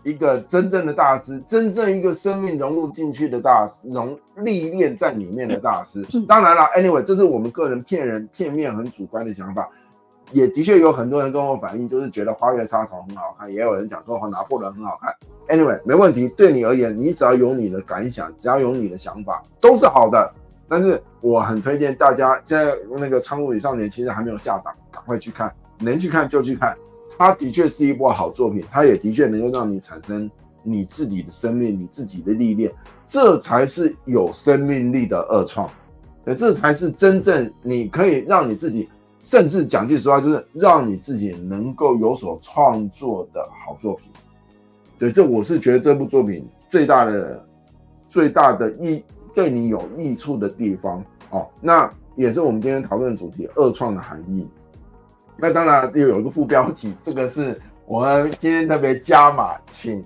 [0.03, 6.05] 一个真正的大师，真正一个生命融入进去的大师，融历练在里面的大师。
[6.27, 9.69] 当然了，anyway，这是我们个人骗人、片面、很主观的想法，
[10.33, 15.15] 也的确有很多人跟我反映，就是觉得《花月杀手》很好看，也有人讲说《拿破仑》很好看。
[15.49, 20.33] anyway，没问题，对你而言，你只要有你的感想，只要有你的想法，都是好的。
[20.69, 26.75] 但是我很推荐大家，现在那个《苍鹭与少年》其实还没有下档，赶快去看，能去看就去看。
[27.19, 30.31] 它的确是一部好作品，它也的确能够让你产生
[30.63, 32.73] 你自己的生命、你自己的历练，
[33.07, 35.69] 这才是有生命力的二创，
[36.37, 38.89] 这才是真正你可以让你自己，
[39.21, 44.07] 甚至讲句实话，就是让你自己能够有所创作的好作品。
[44.99, 47.45] 对，这我是觉得这部作品最大的、
[48.07, 49.03] 最大的益。
[49.35, 54.47] 对你有益处的地方哦，那也是我们今天讨论主题“二创”的含义。
[55.43, 60.01] 那当然又有一个副标题， 这个是我们今天特别加码，请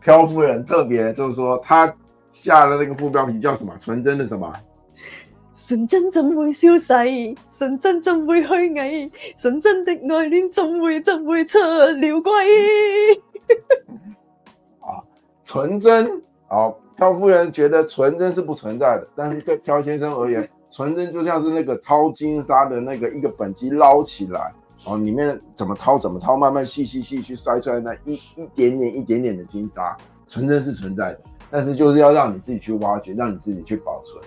[0.00, 1.94] 漂夫人特别就是说，他
[2.32, 3.74] 下的那个副标题叫什么？
[3.78, 4.50] 纯真的什么？
[5.52, 6.94] 纯真怎会消逝？
[7.50, 9.12] 纯真怎会虚伪？
[9.36, 11.92] 纯真的爱恋怎会怎会出了
[12.22, 12.32] 轨？
[14.80, 15.04] 啊，
[15.44, 16.80] 纯真好。
[16.96, 24.52] 漂夫人觉得纯真是不存在的，但是对漂先生而言，纯真就像是那个掏金沙的那个一个本机捞起来，
[24.84, 29.96] 哦，里面怎么掏怎么掏，慢慢细细细去筛出来那一一点点一点点的金沙，
[30.26, 34.20] 纯真是存在的，但是就是要让你自己去挖掘，让你自己去保存。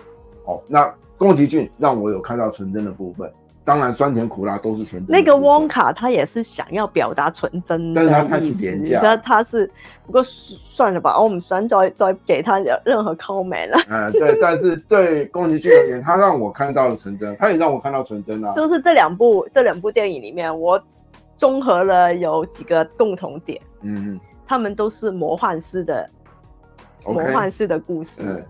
[0.46, 3.30] 哦，那宫崎骏让我有看到纯真的部分。
[3.68, 5.12] 当然，酸甜苦辣都是纯真。
[5.14, 8.98] 那个汪卡他也是想要表达纯真的，但是他太廉价。
[9.02, 9.70] 他他是
[10.06, 13.78] 不过算了吧，我们算再再给他任何 comment 了。
[13.90, 18.54] 嗯， 对，但是对宫崎骏而言，他让我看到了纯真，他也让我看到纯真啊。
[18.54, 20.82] 就是这两部这两部电影里面，我
[21.36, 23.60] 综合了有几个共同点。
[23.82, 26.08] 嗯嗯，他们都是魔幻式的
[27.04, 28.42] 魔幻式的故事，嗯，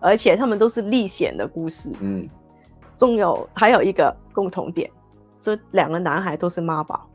[0.00, 1.90] 而且他们都是历险的故事。
[2.00, 2.28] 嗯。
[2.98, 4.90] 仲有还有一个共同点，
[5.38, 7.08] 这两个男孩都是妈宝，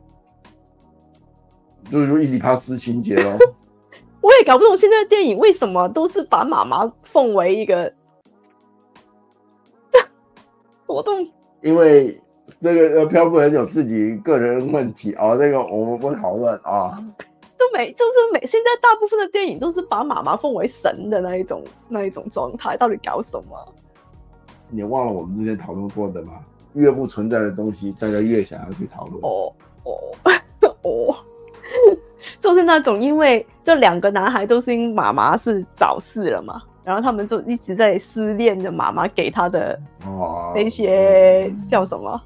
[1.90, 3.36] 就是说伊丽帕斯情节咯。
[4.20, 7.92] 我也搞不懂现在的电影为什么都是把妈妈奉为一个
[10.86, 11.24] 活动，
[11.62, 12.20] 因为
[12.58, 17.02] 这个呃漂夫人有自己个人问题哦那个我们不讨论啊。
[17.58, 23.74] 都没，就是每，现在大部分的电影都是把妈妈奉为神的那一种那一种状态，到底搞什么？
[24.68, 26.34] 你忘了我们之前讨论过的吗？
[26.76, 29.20] 越不存在的东西，大家越想要去讨论。
[29.22, 29.52] 哦
[29.82, 29.92] 哦
[30.82, 31.16] 哦，
[32.40, 42.20] 就是那种，因为这两个男孩都是因妈妈是早逝了嘛，然后他们就一直在思念着妈妈给他的哦那些叫什么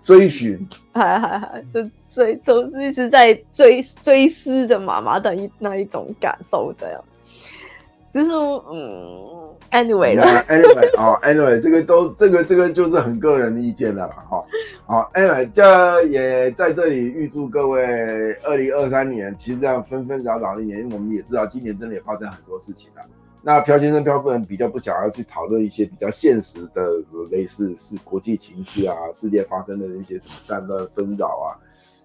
[0.00, 0.58] 追寻，
[0.94, 7.04] 还还还就追，就是一直在追追思着妈妈的一那一种感受，这样。
[8.16, 14.42] 就是嗯，anyway 啦，anyway 哦，anyway 这个都这个这个就是很个人的意见了哈。
[14.86, 23.02] 好，anyway 这也在这里预祝各位二零二三年，其实这样纷纷扰扰的一年，因为我们也知道今年真的也发生很多事情了。
[23.42, 26.88] 那朴先生、朴夫人比较不想要去讨论一些比较现实的，
[27.30, 31.52] 类似是国际情绪啊，世界发生的一些什么战乱纷扰啊。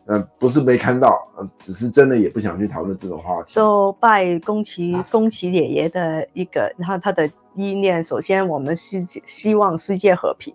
[0.08, 3.54] 嗯，不是没看到，嗯，只是真的也不想去讨论这个话题。
[3.54, 10.54] 就拜宫崎宫崎爷爷的一个，然后他的意念，首先我们是希望世界和平，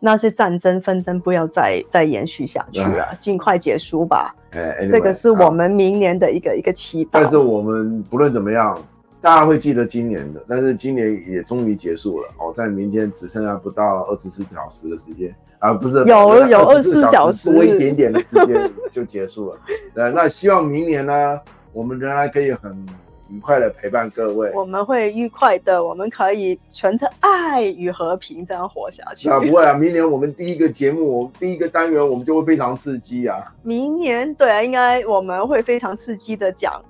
[0.00, 4.34] 那些战争纷争不要再再延续下去了，啊，尽快结束吧。
[4.50, 7.20] 哎，anyway, 这个是我们明年的一个一个期待。
[7.20, 8.78] 但是我们不论怎么样。
[9.22, 19.60] 大家会记得今年的，但是今年也终于结束了哦，在明天只剩下不到二十四小时的时间啊，不是有有二十四小时多一点点的时间就结束了。
[19.94, 21.40] 呃，那希望明年呢，
[21.72, 22.84] 我们仍然可以很
[23.28, 24.50] 愉快的陪伴各位。
[24.54, 29.28] 我们会愉快的，我们可以存着爱与和平这样活下去。
[29.28, 33.38] 啊，不会啊，明年我们第一个节目，我们第一个单元，我们就会非常刺激啊。
[33.62, 36.82] 明年对啊，应该我们会非常刺激的讲。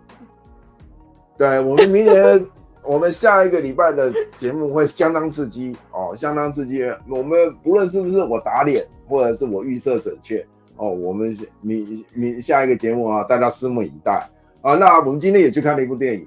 [1.36, 2.46] 对，我们明年，
[2.84, 6.84] 我们下一个礼拜的节目会相当刺激哦，相当刺激。
[7.08, 10.44] 我们不论是不是我打脸，或者是我预测准确
[10.76, 14.28] 哦，我们明明下一个节目啊，大家拭目以待
[14.60, 14.74] 啊。
[14.74, 16.26] 那我们今天也去看了一部电影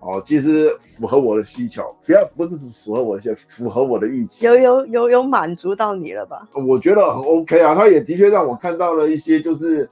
[0.00, 6.48] 哦，其实符合我的需求，只要不是符合我的，符合我的预期，有有有有满足到你了吧？
[6.66, 9.88] 我觉得很 OK 啊，他也的确让我看到了一些，就是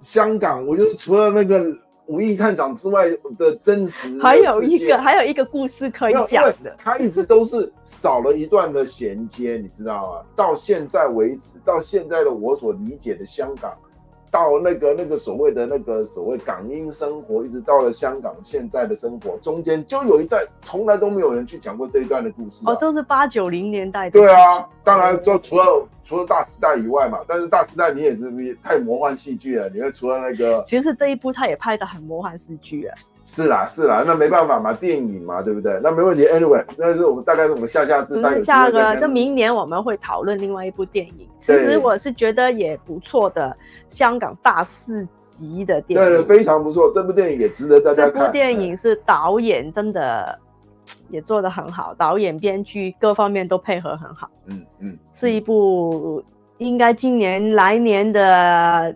[0.00, 1.76] 香港，我就除了那个。
[2.06, 10.26] 五亿探长之外的真实，还有一个还有一个故事可以讲的，他一直都是少了一段的衔接，你知道吗？
[10.34, 13.72] 到现在为止，到现在的我所理解的香港，
[14.32, 22.72] 到那个那个所谓的那个所谓港英生活，一直到了香港现在的生活，中间就有一段从来都没有人去讲过这一段的故事，啊。
[22.72, 24.18] 哦，都是八九零年代的。
[24.18, 32.94] 对啊，当然就除了除了大时代以外嘛，但是大时代你也是太魔幻戏剧了，你看除了那个，其实这一部他也拍的很魔幻戏剧啊。
[33.24, 35.78] 是啦，是啦，那没办法嘛，电影嘛，对不对？
[35.82, 36.24] 那没问题。
[36.24, 38.20] Anyway，那是我们大概是我们下下次。
[38.44, 41.28] 下个，就明年我们会讨论另外一部电影。
[41.38, 43.56] 其实我是觉得也不错的，
[43.88, 46.06] 香港大四级的电影。
[46.06, 48.14] 对，非常不错，这部电影也值得大家看。
[48.14, 50.38] 这部电影是导演真的
[51.08, 54.28] 也做得很好，导演、编剧各方面都配合很好。
[54.46, 56.22] 嗯嗯，是一部
[56.58, 58.94] 应该今年来年的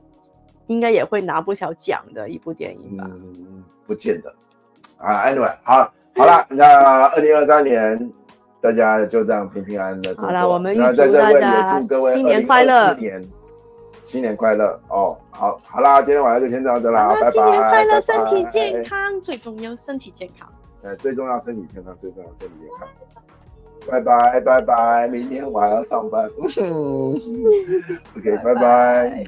[0.66, 3.04] 应该也会拿不少奖的一部电影吧。
[3.08, 4.34] 嗯不见得
[4.98, 8.10] 啊，Anyway，好，好了，那二零二三年
[8.60, 10.12] 大家就这样平平安安的。
[10.16, 11.80] 好了，我们预祝大家
[12.12, 13.24] 新年快乐，年
[14.02, 15.16] 新年快乐哦。
[15.30, 17.30] 好，好啦，今天晚上就先这样子啦，拜拜。
[17.30, 20.48] 新年快乐，身体健康最重要，身体健康。
[20.82, 22.88] 哎，最重要身体健康，最重要身体健康。
[23.88, 26.28] 拜拜，拜拜，明天我还要上班。
[28.18, 29.22] OK，拜拜。